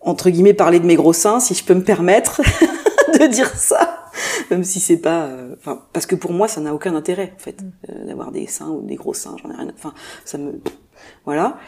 entre 0.00 0.30
guillemets, 0.30 0.54
parler 0.54 0.80
de 0.80 0.86
mes 0.86 0.96
gros 0.96 1.12
seins, 1.12 1.40
si 1.40 1.54
je 1.54 1.64
peux 1.64 1.74
me 1.74 1.84
permettre 1.84 2.42
de 3.18 3.26
dire 3.26 3.48
ça. 3.48 4.05
même 4.50 4.64
si 4.64 4.80
c'est 4.80 4.96
pas, 4.98 5.24
euh, 5.24 5.54
enfin, 5.58 5.82
parce 5.92 6.06
que 6.06 6.14
pour 6.14 6.32
moi, 6.32 6.48
ça 6.48 6.60
n'a 6.60 6.74
aucun 6.74 6.94
intérêt 6.94 7.32
en 7.34 7.38
fait, 7.38 7.58
euh, 7.90 8.04
d'avoir 8.06 8.32
des 8.32 8.46
seins 8.46 8.68
ou 8.68 8.82
des 8.82 8.96
gros 8.96 9.14
seins. 9.14 9.36
J'en 9.42 9.50
ai 9.50 9.56
rien. 9.56 9.72
Enfin, 9.74 9.94
ça 10.24 10.38
me, 10.38 10.60
voilà. 11.24 11.58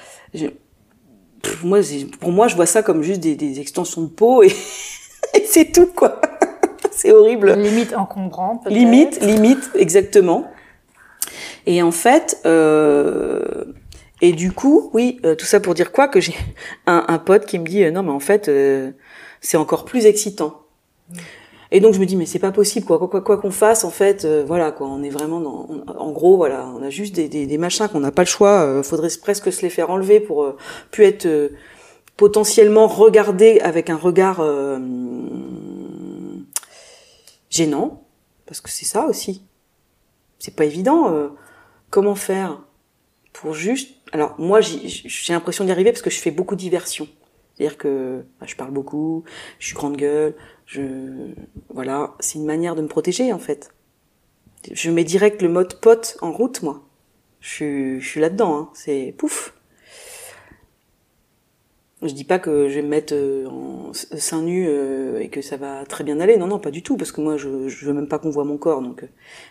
moi, 1.62 1.80
pour 2.20 2.32
moi, 2.32 2.48
je 2.48 2.56
vois 2.56 2.66
ça 2.66 2.82
comme 2.82 3.02
juste 3.02 3.20
des, 3.20 3.36
des 3.36 3.60
extensions 3.60 4.02
de 4.02 4.08
peau 4.08 4.42
et, 4.42 4.46
et 5.34 5.44
c'est 5.44 5.72
tout 5.72 5.86
quoi. 5.86 6.20
c'est 6.90 7.12
horrible. 7.12 7.52
Limite 7.52 7.94
encombrant. 7.94 8.62
Limite, 8.66 9.20
limite, 9.22 9.70
exactement. 9.74 10.50
Et 11.66 11.82
en 11.82 11.92
fait, 11.92 12.40
euh, 12.46 13.64
et 14.20 14.32
du 14.32 14.52
coup, 14.52 14.90
oui, 14.94 15.20
euh, 15.24 15.34
tout 15.34 15.46
ça 15.46 15.60
pour 15.60 15.74
dire 15.74 15.92
quoi 15.92 16.08
Que 16.08 16.20
j'ai 16.20 16.34
un, 16.86 17.04
un, 17.08 17.18
pote 17.18 17.46
qui 17.46 17.58
me 17.58 17.66
dit 17.66 17.84
euh, 17.84 17.90
non, 17.90 18.02
mais 18.02 18.10
en 18.10 18.20
fait, 18.20 18.48
euh, 18.48 18.90
c'est 19.40 19.56
encore 19.56 19.84
plus 19.84 20.06
excitant. 20.06 20.62
Et 21.70 21.80
donc 21.80 21.94
je 21.94 22.00
me 22.00 22.06
dis 22.06 22.16
mais 22.16 22.26
c'est 22.26 22.38
pas 22.38 22.50
possible 22.52 22.86
quoi. 22.86 22.98
Quoi 22.98 23.36
qu'on 23.36 23.50
fasse 23.50 23.84
en 23.84 23.90
fait 23.90 24.26
voilà 24.46 24.72
quoi. 24.72 24.86
On 24.86 25.02
est 25.02 25.10
vraiment 25.10 25.40
dans 25.40 25.68
en 25.86 26.12
gros 26.12 26.36
voilà 26.36 26.66
on 26.78 26.82
a 26.82 26.90
juste 26.90 27.14
des, 27.14 27.28
des, 27.28 27.46
des 27.46 27.58
machins 27.58 27.88
qu'on 27.88 28.00
n'a 28.00 28.10
pas 28.10 28.22
le 28.22 28.28
choix 28.28 28.82
faudrait 28.82 29.08
presque 29.20 29.52
se 29.52 29.62
les 29.62 29.70
faire 29.70 29.90
enlever 29.90 30.20
pour 30.20 30.54
plus 30.90 31.04
être 31.04 31.28
potentiellement 32.16 32.86
regardé 32.86 33.60
avec 33.60 33.90
un 33.90 33.96
regard 33.96 34.42
gênant. 37.50 38.02
Parce 38.46 38.62
que 38.62 38.70
c'est 38.70 38.86
ça 38.86 39.04
aussi. 39.06 39.42
C'est 40.38 40.56
pas 40.56 40.64
évident 40.64 41.30
comment 41.90 42.14
faire 42.14 42.62
pour 43.32 43.52
juste 43.54 43.94
alors 44.12 44.34
moi 44.38 44.60
j'ai 44.60 45.32
l'impression 45.32 45.64
d'y 45.64 45.70
arriver 45.70 45.92
parce 45.92 46.02
que 46.02 46.10
je 46.10 46.18
fais 46.18 46.30
beaucoup 46.30 46.56
de. 46.56 46.62
C'est-à-dire 46.62 47.76
que 47.76 48.24
bah, 48.40 48.46
je 48.46 48.54
parle 48.54 48.70
beaucoup, 48.70 49.24
je 49.58 49.66
suis 49.66 49.74
grande 49.74 49.96
gueule, 49.96 50.34
je 50.68 51.32
voilà, 51.68 52.14
c'est 52.20 52.38
une 52.38 52.46
manière 52.46 52.76
de 52.76 52.82
me 52.82 52.88
protéger 52.88 53.32
en 53.32 53.38
fait. 53.38 53.70
Je 54.70 54.90
mets 54.90 55.04
direct 55.04 55.42
le 55.42 55.48
mode 55.48 55.80
pote 55.80 56.16
en 56.20 56.30
route 56.32 56.62
moi. 56.62 56.82
Je 57.40 57.48
suis, 57.48 58.00
je 58.00 58.08
suis 58.08 58.20
là-dedans, 58.20 58.56
hein. 58.56 58.70
c'est 58.74 59.14
pouf. 59.16 59.54
Je 62.02 62.12
dis 62.12 62.24
pas 62.24 62.38
que 62.38 62.68
je 62.68 62.76
vais 62.76 62.82
me 62.82 62.88
mettre 62.88 63.12
euh, 63.14 63.46
en 63.46 63.92
seins 63.92 64.42
nus 64.42 64.66
euh, 64.68 65.18
et 65.18 65.28
que 65.28 65.42
ça 65.42 65.56
va 65.56 65.84
très 65.84 66.04
bien 66.04 66.20
aller. 66.20 66.36
Non, 66.36 66.46
non, 66.46 66.60
pas 66.60 66.70
du 66.70 66.82
tout, 66.82 66.96
parce 66.96 67.10
que 67.10 67.20
moi, 67.20 67.36
je, 67.36 67.68
je 67.68 67.86
veux 67.86 67.92
même 67.92 68.06
pas 68.06 68.20
qu'on 68.20 68.30
voit 68.30 68.44
mon 68.44 68.56
corps. 68.56 68.82
Donc, 68.82 69.02
euh, 69.02 69.08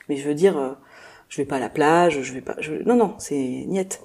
mais 0.07 0.15
je 0.15 0.25
veux 0.27 0.33
dire, 0.33 0.77
je 1.27 1.41
vais 1.41 1.45
pas 1.45 1.57
à 1.57 1.59
la 1.59 1.69
plage, 1.69 2.21
je 2.21 2.33
vais 2.33 2.41
pas. 2.41 2.55
Je... 2.59 2.73
Non, 2.73 2.95
non, 2.95 3.15
c'est 3.19 3.35
niette 3.35 4.01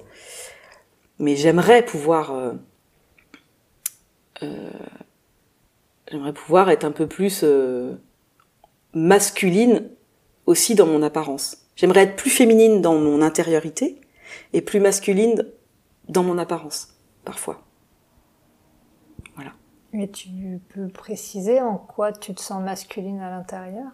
mais 1.19 1.35
j'aimerais 1.35 1.85
pouvoir 1.85 2.31
euh, 2.31 2.53
euh, 4.43 4.71
j'aimerais 6.13 6.33
pouvoir 6.33 6.69
être 6.69 6.83
un 6.83 6.91
peu 6.91 7.07
plus 7.07 7.41
euh, 7.43 7.95
masculine 8.93 9.89
aussi 10.45 10.75
dans 10.75 10.85
mon 10.85 11.01
apparence. 11.01 11.65
J'aimerais 11.75 12.01
être 12.01 12.15
plus 12.15 12.29
féminine 12.29 12.81
dans 12.81 12.93
mon 12.99 13.23
intériorité 13.23 13.99
et 14.53 14.61
plus 14.61 14.79
masculine 14.79 15.47
dans 16.09 16.21
mon 16.21 16.37
apparence 16.37 16.89
parfois. 17.25 17.63
Voilà. 19.33 19.53
Mais 19.91 20.07
tu 20.07 20.29
peux 20.69 20.87
préciser 20.87 21.59
en 21.59 21.77
quoi 21.77 22.11
tu 22.11 22.35
te 22.35 22.41
sens 22.41 22.61
masculine 22.61 23.19
à 23.19 23.31
l'intérieur? 23.31 23.89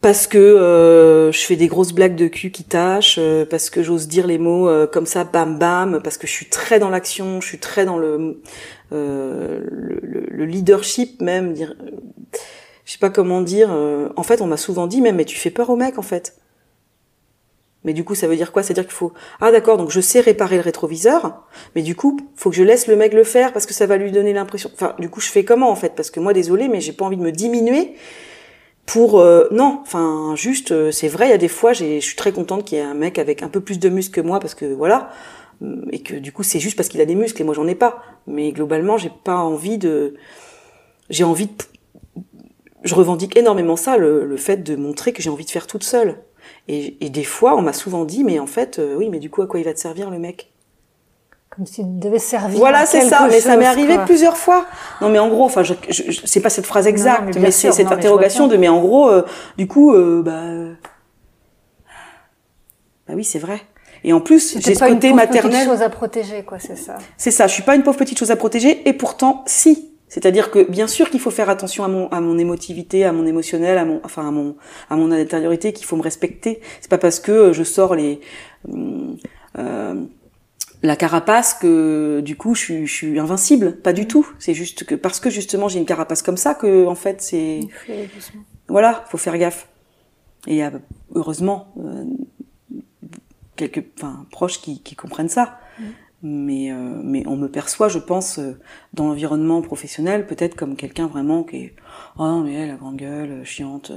Parce 0.00 0.26
que 0.26 0.38
euh, 0.38 1.30
je 1.30 1.40
fais 1.40 1.56
des 1.56 1.66
grosses 1.66 1.92
blagues 1.92 2.16
de 2.16 2.26
cul 2.26 2.50
qui 2.50 2.64
tâchent, 2.64 3.18
euh, 3.18 3.44
parce 3.44 3.68
que 3.68 3.82
j'ose 3.82 4.08
dire 4.08 4.26
les 4.26 4.38
mots 4.38 4.68
euh, 4.68 4.86
comme 4.86 5.04
ça, 5.06 5.24
bam 5.24 5.58
bam, 5.58 6.00
parce 6.02 6.16
que 6.16 6.26
je 6.26 6.32
suis 6.32 6.46
très 6.46 6.78
dans 6.78 6.88
l'action, 6.88 7.40
je 7.40 7.46
suis 7.46 7.58
très 7.58 7.84
dans 7.84 7.98
le, 7.98 8.40
le, 8.90 10.00
le, 10.02 10.44
leadership 10.46 11.20
même. 11.20 11.52
Dire, 11.52 11.74
je 12.86 12.92
sais 12.92 12.98
pas 12.98 13.10
comment 13.10 13.42
dire. 13.42 13.70
en 13.70 14.22
fait, 14.22 14.40
on 14.40 14.46
m'a 14.46 14.56
souvent 14.56 14.86
dit 14.86 15.02
mais 15.02 15.24
tu 15.24 15.36
fais 15.36 15.50
peur 15.50 15.68
aux 15.68 15.76
mecs 15.76 15.98
en 15.98 16.02
fait. 16.02 16.36
Mais 17.84 17.94
du 17.94 18.04
coup, 18.04 18.14
ça 18.14 18.26
veut 18.26 18.36
dire 18.36 18.52
quoi? 18.52 18.62
C'est-à-dire 18.62 18.84
qu'il 18.84 18.92
faut 18.92 19.12
ah 19.40 19.52
d'accord, 19.52 19.76
donc 19.76 19.90
je 19.90 20.00
sais 20.00 20.20
réparer 20.20 20.56
le 20.56 20.62
rétroviseur, 20.62 21.46
mais 21.74 21.82
du 21.82 21.94
coup, 21.94 22.18
faut 22.36 22.50
que 22.50 22.56
je 22.56 22.62
laisse 22.62 22.86
le 22.86 22.96
mec 22.96 23.12
le 23.12 23.24
faire 23.24 23.52
parce 23.52 23.66
que 23.66 23.74
ça 23.74 23.86
va 23.86 23.96
lui 23.98 24.12
donner 24.12 24.32
l'impression. 24.32 24.70
Enfin, 24.72 24.94
du 24.98 25.10
coup, 25.10 25.20
je 25.20 25.28
fais 25.28 25.44
comment 25.44 25.70
en 25.70 25.76
fait? 25.76 25.94
Parce 25.94 26.10
que 26.10 26.20
moi, 26.20 26.32
désolé, 26.32 26.68
mais 26.68 26.80
j'ai 26.80 26.92
pas 26.92 27.04
envie 27.04 27.16
de 27.16 27.22
me 27.22 27.32
diminuer 27.32 27.94
pour 28.90 29.20
euh, 29.20 29.46
non 29.52 29.78
enfin 29.82 30.34
juste 30.34 30.72
euh, 30.72 30.90
c'est 30.90 31.06
vrai 31.06 31.28
il 31.28 31.30
y 31.30 31.32
a 31.32 31.38
des 31.38 31.46
fois 31.46 31.72
je 31.72 32.00
suis 32.00 32.16
très 32.16 32.32
contente 32.32 32.64
qu'il 32.64 32.76
y 32.76 32.80
ait 32.80 32.84
un 32.84 32.94
mec 32.94 33.20
avec 33.20 33.44
un 33.44 33.48
peu 33.48 33.60
plus 33.60 33.78
de 33.78 33.88
muscles 33.88 34.12
que 34.12 34.20
moi 34.20 34.40
parce 34.40 34.56
que 34.56 34.64
voilà 34.64 35.10
et 35.92 36.02
que 36.02 36.16
du 36.16 36.32
coup 36.32 36.42
c'est 36.42 36.58
juste 36.58 36.76
parce 36.76 36.88
qu'il 36.88 37.00
a 37.00 37.04
des 37.04 37.14
muscles 37.14 37.40
et 37.40 37.44
moi 37.44 37.54
j'en 37.54 37.68
ai 37.68 37.76
pas. 37.76 38.02
Mais 38.26 38.50
globalement 38.50 38.96
j'ai 38.96 39.12
pas 39.22 39.36
envie 39.36 39.78
de 39.78 40.14
j'ai 41.08 41.22
envie 41.22 41.46
de 41.46 41.52
je 42.82 42.94
revendique 42.96 43.36
énormément 43.36 43.76
ça 43.76 43.96
le, 43.96 44.24
le 44.24 44.36
fait 44.36 44.56
de 44.64 44.74
montrer 44.74 45.12
que 45.12 45.22
j'ai 45.22 45.30
envie 45.30 45.44
de 45.44 45.50
faire 45.50 45.68
toute 45.68 45.84
seule. 45.84 46.16
Et, 46.66 46.96
et 47.04 47.10
des 47.10 47.24
fois 47.24 47.56
on 47.56 47.62
m'a 47.62 47.72
souvent 47.72 48.04
dit 48.04 48.24
mais 48.24 48.40
en 48.40 48.48
fait 48.48 48.80
euh, 48.80 48.96
oui 48.96 49.08
mais 49.08 49.20
du 49.20 49.30
coup 49.30 49.42
à 49.42 49.46
quoi 49.46 49.60
il 49.60 49.64
va 49.64 49.72
te 49.72 49.78
servir 49.78 50.10
le 50.10 50.18
mec? 50.18 50.49
Comme 51.50 51.66
s'il 51.66 51.98
devait 51.98 52.20
servir. 52.20 52.58
Voilà, 52.58 52.86
c'est 52.86 53.00
ça. 53.00 53.26
Mais 53.28 53.40
ça 53.40 53.56
m'est 53.56 53.66
arrivé 53.66 53.98
plusieurs 54.06 54.36
fois. 54.36 54.66
Non, 55.00 55.08
mais 55.10 55.18
en 55.18 55.28
gros, 55.28 55.44
enfin, 55.44 55.62
je, 55.62 55.74
je, 55.88 56.20
c'est 56.24 56.40
pas 56.40 56.50
cette 56.50 56.66
phrase 56.66 56.86
exacte, 56.86 57.36
mais, 57.38 57.50
c'est 57.50 57.72
cette 57.72 57.92
interrogation 57.92 58.46
de, 58.46 58.56
mais 58.56 58.68
en 58.68 58.80
gros, 58.80 59.08
euh, 59.08 59.26
du 59.58 59.66
coup, 59.66 59.92
euh, 59.92 60.22
bah, 60.22 60.76
bah 63.08 63.14
oui, 63.16 63.24
c'est 63.24 63.40
vrai. 63.40 63.60
Et 64.04 64.12
en 64.12 64.20
plus, 64.20 64.58
j'ai 64.60 64.74
ce 64.74 64.84
côté 64.84 65.12
maternel. 65.12 65.52
C'est 65.52 65.64
une 65.64 65.70
chose 65.70 65.82
à 65.82 65.90
protéger, 65.90 66.42
quoi, 66.44 66.58
c'est 66.58 66.76
ça. 66.76 66.96
C'est 67.18 67.30
ça. 67.30 67.46
Je 67.48 67.52
suis 67.52 67.62
pas 67.62 67.74
une 67.74 67.82
pauvre 67.82 67.98
petite 67.98 68.18
chose 68.18 68.30
à 68.30 68.36
protéger, 68.36 68.88
et 68.88 68.92
pourtant, 68.92 69.44
si. 69.46 69.88
C'est-à-dire 70.08 70.50
que 70.50 70.68
bien 70.68 70.88
sûr 70.88 71.08
qu'il 71.08 71.20
faut 71.20 71.30
faire 71.30 71.48
attention 71.48 71.84
à 71.84 71.88
mon 71.88 72.08
à 72.08 72.20
mon 72.20 72.36
émotivité, 72.36 73.04
à 73.04 73.12
mon 73.12 73.26
émotionnel, 73.26 73.78
à 73.78 73.84
mon 73.84 74.00
enfin 74.02 74.26
à 74.26 74.32
mon 74.32 74.56
à 74.88 74.96
mon 74.96 75.12
intériorité, 75.12 75.72
qu'il 75.72 75.86
faut 75.86 75.94
me 75.96 76.02
respecter. 76.02 76.60
C'est 76.80 76.90
pas 76.90 76.98
parce 76.98 77.20
que 77.20 77.52
je 77.52 77.62
sors 77.62 77.94
les 77.94 78.20
euh, 79.56 79.94
la 80.82 80.96
carapace 80.96 81.54
que 81.54 82.20
du 82.20 82.36
coup 82.36 82.54
je 82.54 82.60
suis, 82.60 82.86
je 82.86 82.92
suis 82.92 83.18
invincible, 83.18 83.76
pas 83.76 83.92
du 83.92 84.06
tout. 84.06 84.26
C'est 84.38 84.54
juste 84.54 84.84
que 84.84 84.94
parce 84.94 85.20
que 85.20 85.30
justement 85.30 85.68
j'ai 85.68 85.78
une 85.78 85.86
carapace 85.86 86.22
comme 86.22 86.36
ça 86.36 86.54
que 86.54 86.86
en 86.86 86.94
fait 86.94 87.20
c'est 87.20 87.60
voilà, 88.68 89.04
faut 89.08 89.18
faire 89.18 89.36
gaffe. 89.36 89.68
Et 90.46 90.52
il 90.52 90.56
y 90.56 90.62
a 90.62 90.72
heureusement 91.14 91.74
euh, 91.78 92.04
quelques 93.56 93.84
enfin 93.98 94.26
proches 94.30 94.60
qui, 94.60 94.80
qui 94.80 94.96
comprennent 94.96 95.28
ça. 95.28 95.58
Mm. 95.78 95.84
Mais 96.22 96.70
euh, 96.70 97.00
mais 97.02 97.26
on 97.26 97.36
me 97.36 97.48
perçoit, 97.48 97.88
je 97.88 97.98
pense, 97.98 98.38
euh, 98.38 98.58
dans 98.92 99.06
l'environnement 99.06 99.62
professionnel 99.62 100.26
peut-être 100.26 100.54
comme 100.54 100.76
quelqu'un 100.76 101.06
vraiment 101.06 101.44
qui 101.44 101.56
est 101.56 101.76
oh 102.18 102.24
non 102.24 102.42
mais 102.42 102.52
elle 102.52 102.68
la 102.68 102.76
grande 102.76 102.96
gueule, 102.96 103.42
chiante, 103.44 103.90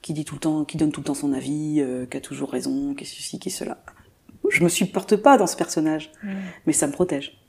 qui 0.00 0.14
dit 0.14 0.24
tout 0.24 0.36
le 0.36 0.40
temps, 0.40 0.64
qui 0.64 0.78
donne 0.78 0.90
tout 0.90 1.00
le 1.00 1.04
temps 1.04 1.14
son 1.14 1.34
avis, 1.34 1.84
qui 2.10 2.16
a 2.16 2.20
toujours 2.20 2.50
raison, 2.50 2.94
qui 2.94 3.04
est 3.04 3.06
ceci, 3.06 3.38
qui 3.38 3.50
est 3.50 3.52
cela 3.52 3.82
je 4.50 4.64
me 4.64 4.68
supporte 4.68 5.16
pas 5.16 5.38
dans 5.38 5.46
ce 5.46 5.56
personnage, 5.56 6.10
mm. 6.22 6.28
mais 6.66 6.72
ça 6.72 6.86
me 6.86 6.92
protège. 6.92 7.40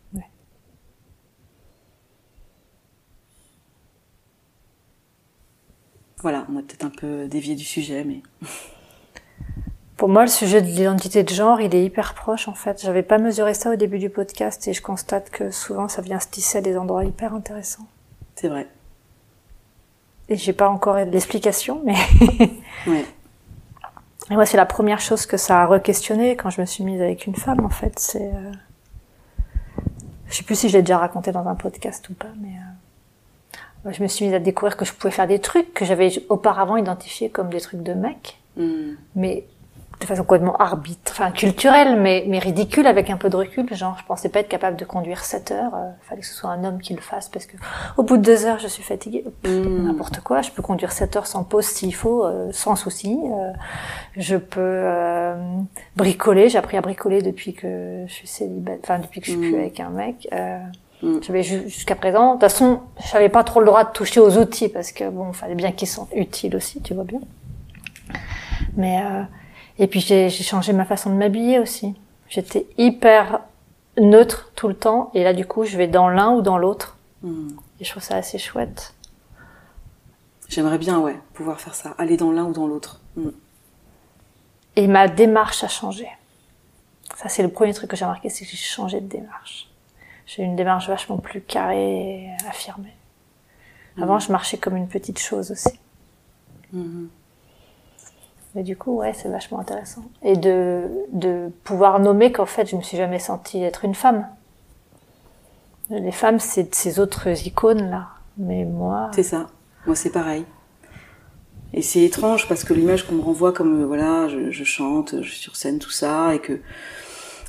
Voilà, 6.21 6.45
on 6.53 6.57
a 6.57 6.61
peut-être 6.61 6.85
un 6.85 6.91
peu 6.91 7.27
dévié 7.27 7.55
du 7.55 7.63
sujet, 7.63 8.03
mais. 8.03 8.21
Pour 9.97 10.09
moi, 10.09 10.23
le 10.23 10.29
sujet 10.29 10.61
de 10.61 10.67
l'identité 10.67 11.23
de 11.23 11.29
genre, 11.29 11.61
il 11.61 11.75
est 11.75 11.85
hyper 11.85 12.15
proche 12.15 12.47
en 12.47 12.55
fait. 12.55 12.81
J'avais 12.81 13.03
pas 13.03 13.19
mesuré 13.19 13.53
ça 13.53 13.71
au 13.71 13.75
début 13.75 13.99
du 13.99 14.09
podcast 14.09 14.67
et 14.67 14.73
je 14.73 14.81
constate 14.81 15.29
que 15.29 15.51
souvent 15.51 15.87
ça 15.87 16.01
vient 16.01 16.19
se 16.19 16.27
tisser 16.27 16.57
à 16.57 16.61
des 16.61 16.75
endroits 16.75 17.05
hyper 17.05 17.35
intéressants. 17.35 17.85
C'est 18.33 18.47
vrai. 18.47 18.67
Et 20.27 20.37
j'ai 20.37 20.53
pas 20.53 20.69
encore 20.69 20.95
l'explication, 20.95 21.81
mais. 21.85 21.95
ouais. 22.87 23.05
Et 24.29 24.35
moi, 24.35 24.45
c'est 24.45 24.57
la 24.57 24.65
première 24.65 24.99
chose 24.99 25.25
que 25.25 25.37
ça 25.37 25.61
a 25.61 25.65
re-questionné 25.65 26.35
quand 26.35 26.49
je 26.49 26.61
me 26.61 26.65
suis 26.65 26.83
mise 26.83 27.01
avec 27.01 27.25
une 27.25 27.35
femme, 27.35 27.65
en 27.65 27.69
fait. 27.69 27.97
C'est, 27.97 28.31
euh... 28.33 28.51
je 30.27 30.35
sais 30.35 30.43
plus 30.43 30.55
si 30.55 30.69
je 30.69 30.77
l'ai 30.77 30.83
déjà 30.83 30.99
raconté 30.99 31.31
dans 31.31 31.47
un 31.47 31.55
podcast 31.55 32.07
ou 32.09 32.13
pas, 32.13 32.31
mais 32.39 32.53
euh... 33.85 33.91
je 33.91 34.01
me 34.03 34.07
suis 34.07 34.25
mise 34.25 34.33
à 34.33 34.39
découvrir 34.39 34.77
que 34.77 34.85
je 34.85 34.93
pouvais 34.93 35.11
faire 35.11 35.27
des 35.27 35.39
trucs 35.39 35.73
que 35.73 35.85
j'avais 35.85 36.11
auparavant 36.29 36.77
identifiés 36.77 37.29
comme 37.29 37.49
des 37.49 37.61
trucs 37.61 37.83
de 37.83 37.93
mec, 37.93 38.39
mm. 38.57 38.91
mais 39.15 39.45
de 40.01 40.07
façon 40.07 40.23
complètement 40.23 40.55
arbitre, 40.57 41.11
enfin 41.11 41.31
culturelle, 41.31 41.95
mais, 41.99 42.25
mais 42.27 42.39
ridicule 42.39 42.87
avec 42.87 43.09
un 43.09 43.17
peu 43.17 43.29
de 43.29 43.35
recul. 43.35 43.73
Genre, 43.73 43.95
je 43.99 44.05
pensais 44.05 44.29
pas 44.29 44.39
être 44.39 44.49
capable 44.49 44.75
de 44.75 44.83
conduire 44.83 45.23
7 45.23 45.51
heures. 45.51 45.73
Euh, 45.75 45.89
fallait 46.01 46.21
que 46.21 46.27
ce 46.27 46.33
soit 46.33 46.49
un 46.49 46.63
homme 46.63 46.81
qui 46.81 46.93
le 46.93 47.01
fasse 47.01 47.29
parce 47.29 47.45
que 47.45 47.55
au 47.97 48.03
bout 48.03 48.17
de 48.17 48.23
deux 48.23 48.45
heures, 48.45 48.59
je 48.59 48.67
suis 48.67 48.83
fatiguée. 48.83 49.23
Mm. 49.45 49.85
N'importe 49.85 50.19
quoi. 50.21 50.41
Je 50.41 50.51
peux 50.51 50.61
conduire 50.61 50.91
7 50.91 51.15
heures 51.15 51.27
sans 51.27 51.43
pause 51.43 51.65
s'il 51.65 51.93
faut, 51.93 52.25
euh, 52.25 52.49
sans 52.51 52.75
souci. 52.75 53.17
Euh, 53.23 53.51
je 54.17 54.35
peux 54.35 54.83
bricoler. 55.95 56.49
J'ai 56.49 56.57
appris 56.57 56.77
à 56.77 56.81
bricoler 56.81 57.21
depuis 57.21 57.53
que 57.53 58.03
je 58.07 58.13
suis 58.13 58.27
célibataire, 58.27 58.79
enfin 58.83 58.99
depuis 58.99 59.21
que 59.21 59.27
je 59.27 59.31
suis 59.31 59.39
plus 59.39 59.55
mm. 59.55 59.59
avec 59.59 59.79
un 59.79 59.89
mec. 59.89 60.27
Mm. 61.03 61.19
J'avais 61.21 61.43
jusqu'à 61.43 61.95
présent, 61.95 62.27
de 62.27 62.31
toute 62.33 62.41
façon, 62.41 62.81
j'avais 63.11 63.29
pas 63.29 63.43
trop 63.43 63.59
le 63.59 63.67
droit 63.67 63.83
de 63.83 63.91
toucher 63.91 64.19
aux 64.19 64.37
outils 64.37 64.69
parce 64.69 64.91
que 64.91 65.09
bon, 65.09 65.31
fallait 65.31 65.55
bien 65.55 65.71
qu'ils 65.71 65.87
sont 65.87 66.07
utiles 66.13 66.55
aussi, 66.55 66.81
tu 66.81 66.93
vois 66.93 67.03
bien. 67.03 67.19
Mais 68.77 69.01
et 69.79 69.87
puis 69.87 69.99
j'ai 69.99 70.29
changé 70.29 70.73
ma 70.73 70.85
façon 70.85 71.09
de 71.09 71.15
m'habiller 71.15 71.59
aussi. 71.59 71.95
J'étais 72.29 72.67
hyper 72.77 73.41
neutre 73.97 74.51
tout 74.55 74.67
le 74.67 74.75
temps, 74.75 75.11
et 75.13 75.23
là 75.23 75.33
du 75.33 75.45
coup 75.45 75.65
je 75.65 75.77
vais 75.77 75.87
dans 75.87 76.09
l'un 76.09 76.31
ou 76.31 76.41
dans 76.41 76.57
l'autre. 76.57 76.97
Hmm. 77.23 77.49
Et 77.79 77.83
je 77.83 77.91
trouve 77.91 78.03
ça 78.03 78.15
assez 78.15 78.37
chouette. 78.37 78.93
J'aimerais 80.51 80.77
bien, 80.77 80.99
ouais, 80.99 81.17
pouvoir 81.33 81.61
faire 81.61 81.73
ça, 81.73 81.95
aller 81.97 82.17
dans 82.17 82.29
l'un 82.29 82.43
ou 82.43 82.51
dans 82.51 82.67
l'autre. 82.67 82.99
Mm. 83.15 83.29
Et 84.75 84.87
ma 84.87 85.07
démarche 85.07 85.63
a 85.63 85.69
changé. 85.69 86.09
Ça, 87.15 87.29
c'est 87.29 87.41
le 87.41 87.49
premier 87.49 87.73
truc 87.73 87.89
que 87.89 87.95
j'ai 87.95 88.03
remarqué, 88.03 88.29
c'est 88.29 88.43
que 88.43 88.51
j'ai 88.51 88.57
changé 88.57 88.99
de 88.99 89.07
démarche. 89.07 89.69
J'ai 90.25 90.43
une 90.43 90.57
démarche 90.57 90.89
vachement 90.89 91.17
plus 91.17 91.39
carrée 91.39 92.25
et 92.25 92.29
affirmée. 92.49 92.93
Avant, 94.01 94.19
je 94.19 94.29
marchais 94.29 94.57
comme 94.57 94.75
une 94.75 94.89
petite 94.89 95.19
chose 95.19 95.51
aussi. 95.51 95.79
Mais 98.55 98.63
du 98.63 98.75
coup, 98.75 98.97
ouais, 98.97 99.13
c'est 99.13 99.29
vachement 99.29 99.59
intéressant. 99.59 100.03
Et 100.23 100.35
de, 100.35 100.83
de 101.13 101.49
pouvoir 101.63 101.99
nommer 101.99 102.31
qu'en 102.31 102.45
fait, 102.45 102.69
je 102.69 102.75
me 102.75 102.81
suis 102.81 102.97
jamais 102.97 103.19
sentie 103.19 103.61
être 103.63 103.85
une 103.85 103.95
femme. 103.95 104.27
Les 105.89 106.11
femmes, 106.11 106.39
c'est 106.39 106.73
ces 106.75 106.99
autres 106.99 107.27
icônes-là. 107.47 108.07
Mais 108.37 108.65
moi... 108.65 109.11
C'est 109.13 109.23
ça. 109.23 109.47
Moi, 109.85 109.95
c'est 109.95 110.09
pareil. 110.11 110.45
Et 111.73 111.81
c'est 111.81 112.01
étrange 112.01 112.47
parce 112.49 112.63
que 112.63 112.73
l'image 112.73 113.07
qu'on 113.07 113.15
me 113.15 113.21
renvoie 113.21 113.53
comme, 113.53 113.81
euh, 113.81 113.85
voilà, 113.85 114.27
je, 114.27 114.51
je, 114.51 114.63
chante, 114.63 115.15
je 115.21 115.29
suis 115.29 115.39
sur 115.39 115.55
scène, 115.55 115.79
tout 115.79 115.89
ça, 115.89 116.35
et 116.35 116.39
que 116.39 116.59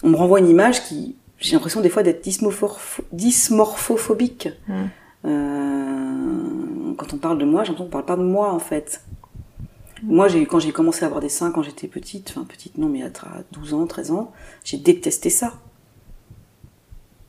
on 0.04 0.08
me 0.10 0.16
renvoie 0.16 0.38
une 0.38 0.48
image 0.48 0.84
qui, 0.84 1.16
j'ai 1.38 1.54
l'impression 1.54 1.80
des 1.80 1.88
fois 1.88 2.02
d'être 2.02 2.22
dysmorphophobique. 3.12 4.48
Mm. 4.68 4.84
Euh, 5.24 6.94
quand 6.96 7.14
on 7.14 7.18
parle 7.18 7.38
de 7.38 7.44
moi, 7.44 7.64
j'ai 7.64 7.70
l'impression 7.70 7.86
qu'on 7.86 7.90
parle 7.90 8.04
pas 8.04 8.16
de 8.16 8.22
moi, 8.22 8.52
en 8.52 8.58
fait. 8.60 9.02
Moi, 10.02 10.28
quand 10.48 10.58
j'ai 10.58 10.72
commencé 10.72 11.04
à 11.04 11.06
avoir 11.06 11.20
des 11.20 11.28
seins 11.28 11.52
quand 11.52 11.62
j'étais 11.62 11.86
petite, 11.86 12.30
enfin 12.30 12.44
petite 12.44 12.76
non, 12.78 12.88
mais 12.88 13.02
à 13.02 13.10
12 13.52 13.74
ans, 13.74 13.86
13 13.86 14.10
ans, 14.10 14.32
j'ai 14.64 14.76
détesté 14.76 15.30
ça. 15.30 15.54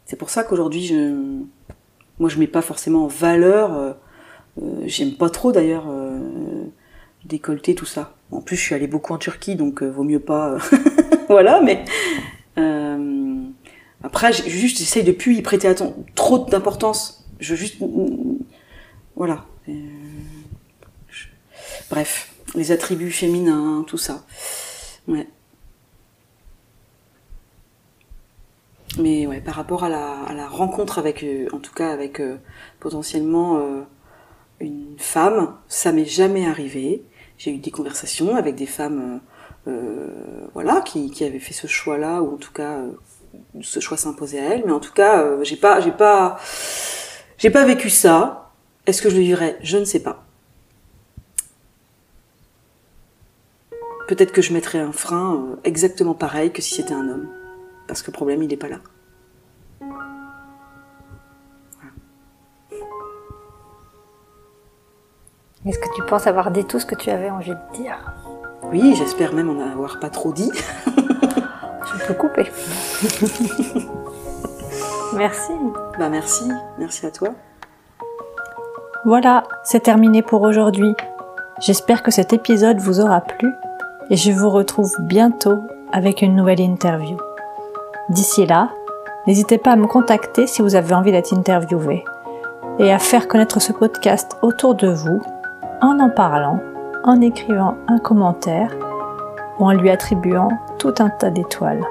C'est 0.05 0.15
pour 0.15 0.29
ça 0.29 0.43
qu'aujourd'hui, 0.43 0.85
je, 0.85 1.41
moi, 2.19 2.29
je 2.29 2.39
mets 2.39 2.47
pas 2.47 2.61
forcément 2.61 3.05
en 3.05 3.07
valeur, 3.07 3.73
euh, 3.73 3.93
euh, 4.61 4.83
j'aime 4.85 5.13
pas 5.13 5.29
trop 5.29 5.51
d'ailleurs, 5.51 5.85
euh, 5.89 6.19
décolleté, 7.25 7.75
tout 7.75 7.85
ça. 7.85 8.15
En 8.31 8.41
plus, 8.41 8.55
je 8.55 8.61
suis 8.61 8.75
allée 8.75 8.87
beaucoup 8.87 9.13
en 9.13 9.17
Turquie, 9.17 9.55
donc 9.55 9.81
euh, 9.83 9.89
vaut 9.89 10.03
mieux 10.03 10.19
pas, 10.19 10.57
voilà, 11.29 11.61
mais, 11.61 11.85
après, 14.03 14.33
juste, 14.33 14.79
j'essaye 14.79 15.03
de 15.03 15.13
plus 15.13 15.35
y 15.35 15.41
prêter 15.41 15.73
trop 16.13 16.39
d'importance. 16.39 17.25
Je 17.39 17.55
juste, 17.55 17.77
voilà. 19.15 19.45
Bref, 21.89 22.32
les 22.55 22.71
attributs 22.71 23.11
féminins, 23.11 23.83
tout 23.87 23.97
ça. 23.97 24.23
Ouais. 25.07 25.27
Mais 28.99 29.25
ouais, 29.25 29.41
par 29.41 29.55
rapport 29.55 29.83
à 29.83 29.89
la, 29.89 30.47
rencontre 30.47 30.99
avec, 30.99 31.23
euh, 31.23 31.47
en 31.51 31.59
tout 31.59 31.73
cas 31.73 31.91
avec 31.91 32.19
euh, 32.19 32.37
potentiellement 32.79 33.57
euh, 33.57 33.81
une 34.59 34.95
femme, 34.99 35.55
ça 35.67 35.91
m'est 35.91 36.05
jamais 36.05 36.45
arrivé. 36.45 37.03
J'ai 37.37 37.51
eu 37.51 37.57
des 37.57 37.71
conversations 37.71 38.35
avec 38.35 38.55
des 38.55 38.67
femmes, 38.67 39.19
voilà, 40.53 40.81
qui, 40.81 41.09
qui 41.09 41.23
avaient 41.25 41.39
fait 41.39 41.53
ce 41.53 41.67
choix-là, 41.67 42.21
ou 42.21 42.35
en 42.35 42.37
tout 42.37 42.51
cas 42.53 42.83
ce 43.61 43.79
choix 43.79 43.97
s'imposait 43.97 44.39
à 44.39 44.53
elles. 44.53 44.63
Mais 44.65 44.71
en 44.71 44.79
tout 44.79 44.93
cas, 44.93 45.43
j'ai 45.43 45.55
pas, 45.55 45.79
j'ai 45.79 45.91
pas, 45.91 46.37
j'ai 47.37 47.49
pas 47.49 47.65
vécu 47.65 47.89
ça. 47.89 48.51
Est-ce 48.85 49.01
que 49.01 49.09
je 49.09 49.15
le 49.15 49.21
vivrai? 49.21 49.57
Je 49.61 49.77
ne 49.77 49.85
sais 49.85 50.01
pas. 50.01 50.22
Peut-être 54.13 54.31
que 54.31 54.43
je 54.43 54.53
mettrais 54.53 54.77
un 54.77 54.91
frein 54.91 55.33
euh, 55.33 55.55
exactement 55.63 56.13
pareil 56.13 56.51
que 56.51 56.61
si 56.61 56.75
c'était 56.75 56.93
un 56.93 57.09
homme. 57.09 57.29
Parce 57.87 58.03
que 58.03 58.11
le 58.11 58.13
problème, 58.13 58.43
il 58.43 58.47
n'est 58.47 58.57
pas 58.57 58.67
là. 58.69 58.77
Est-ce 65.65 65.79
que 65.79 65.95
tu 65.95 66.03
penses 66.03 66.27
avoir 66.27 66.51
dit 66.51 66.63
tout 66.63 66.79
ce 66.79 66.85
que 66.85 66.93
tu 66.93 67.09
avais 67.09 67.31
envie 67.31 67.55
de 67.55 67.75
dire? 67.75 67.97
Oui, 68.61 68.93
j'espère 68.95 69.33
même 69.33 69.49
en 69.49 69.59
avoir 69.59 69.99
pas 69.99 70.11
trop 70.11 70.31
dit. 70.31 70.51
Je 70.85 72.05
peux 72.05 72.13
couper. 72.13 72.45
Merci. 75.15 75.53
Bah 75.97 76.09
merci, 76.09 76.51
merci 76.77 77.07
à 77.07 77.11
toi. 77.11 77.29
Voilà, 79.05 79.43
c'est 79.63 79.81
terminé 79.81 80.21
pour 80.21 80.43
aujourd'hui. 80.43 80.93
J'espère 81.59 82.03
que 82.03 82.11
cet 82.11 82.31
épisode 82.31 82.77
vous 82.77 82.99
aura 82.99 83.21
plu 83.21 83.49
et 84.09 84.15
je 84.15 84.31
vous 84.31 84.49
retrouve 84.49 84.93
bientôt 84.99 85.63
avec 85.91 86.21
une 86.21 86.35
nouvelle 86.35 86.59
interview. 86.59 87.17
D'ici 88.09 88.45
là, 88.45 88.69
n'hésitez 89.27 89.57
pas 89.57 89.71
à 89.71 89.75
me 89.75 89.87
contacter 89.87 90.47
si 90.47 90.61
vous 90.61 90.75
avez 90.75 90.93
envie 90.93 91.11
d'être 91.11 91.33
interviewé 91.33 92.03
et 92.79 92.91
à 92.91 92.99
faire 92.99 93.27
connaître 93.27 93.61
ce 93.61 93.71
podcast 93.71 94.37
autour 94.41 94.75
de 94.75 94.87
vous 94.87 95.21
en 95.81 95.99
en 95.99 96.09
parlant, 96.09 96.59
en 97.03 97.21
écrivant 97.21 97.77
un 97.87 97.99
commentaire 97.99 98.71
ou 99.59 99.65
en 99.65 99.71
lui 99.71 99.89
attribuant 99.89 100.49
tout 100.79 100.93
un 100.99 101.09
tas 101.09 101.29
d'étoiles. 101.29 101.83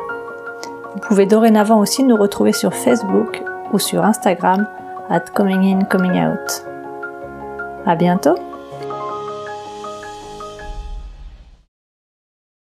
Vous 0.95 1.01
pouvez 1.01 1.27
dorénavant 1.27 1.79
aussi 1.79 2.03
nous 2.03 2.17
retrouver 2.17 2.53
sur 2.53 2.75
Facebook 2.75 3.43
ou 3.73 3.79
sur 3.79 4.05
Instagram 4.05 4.67
at 5.09 5.21
coming 5.35 5.75
in 5.75 5.85
coming 5.85 6.25
out. 6.25 6.67
À 7.87 7.97
bientôt! 7.97 8.52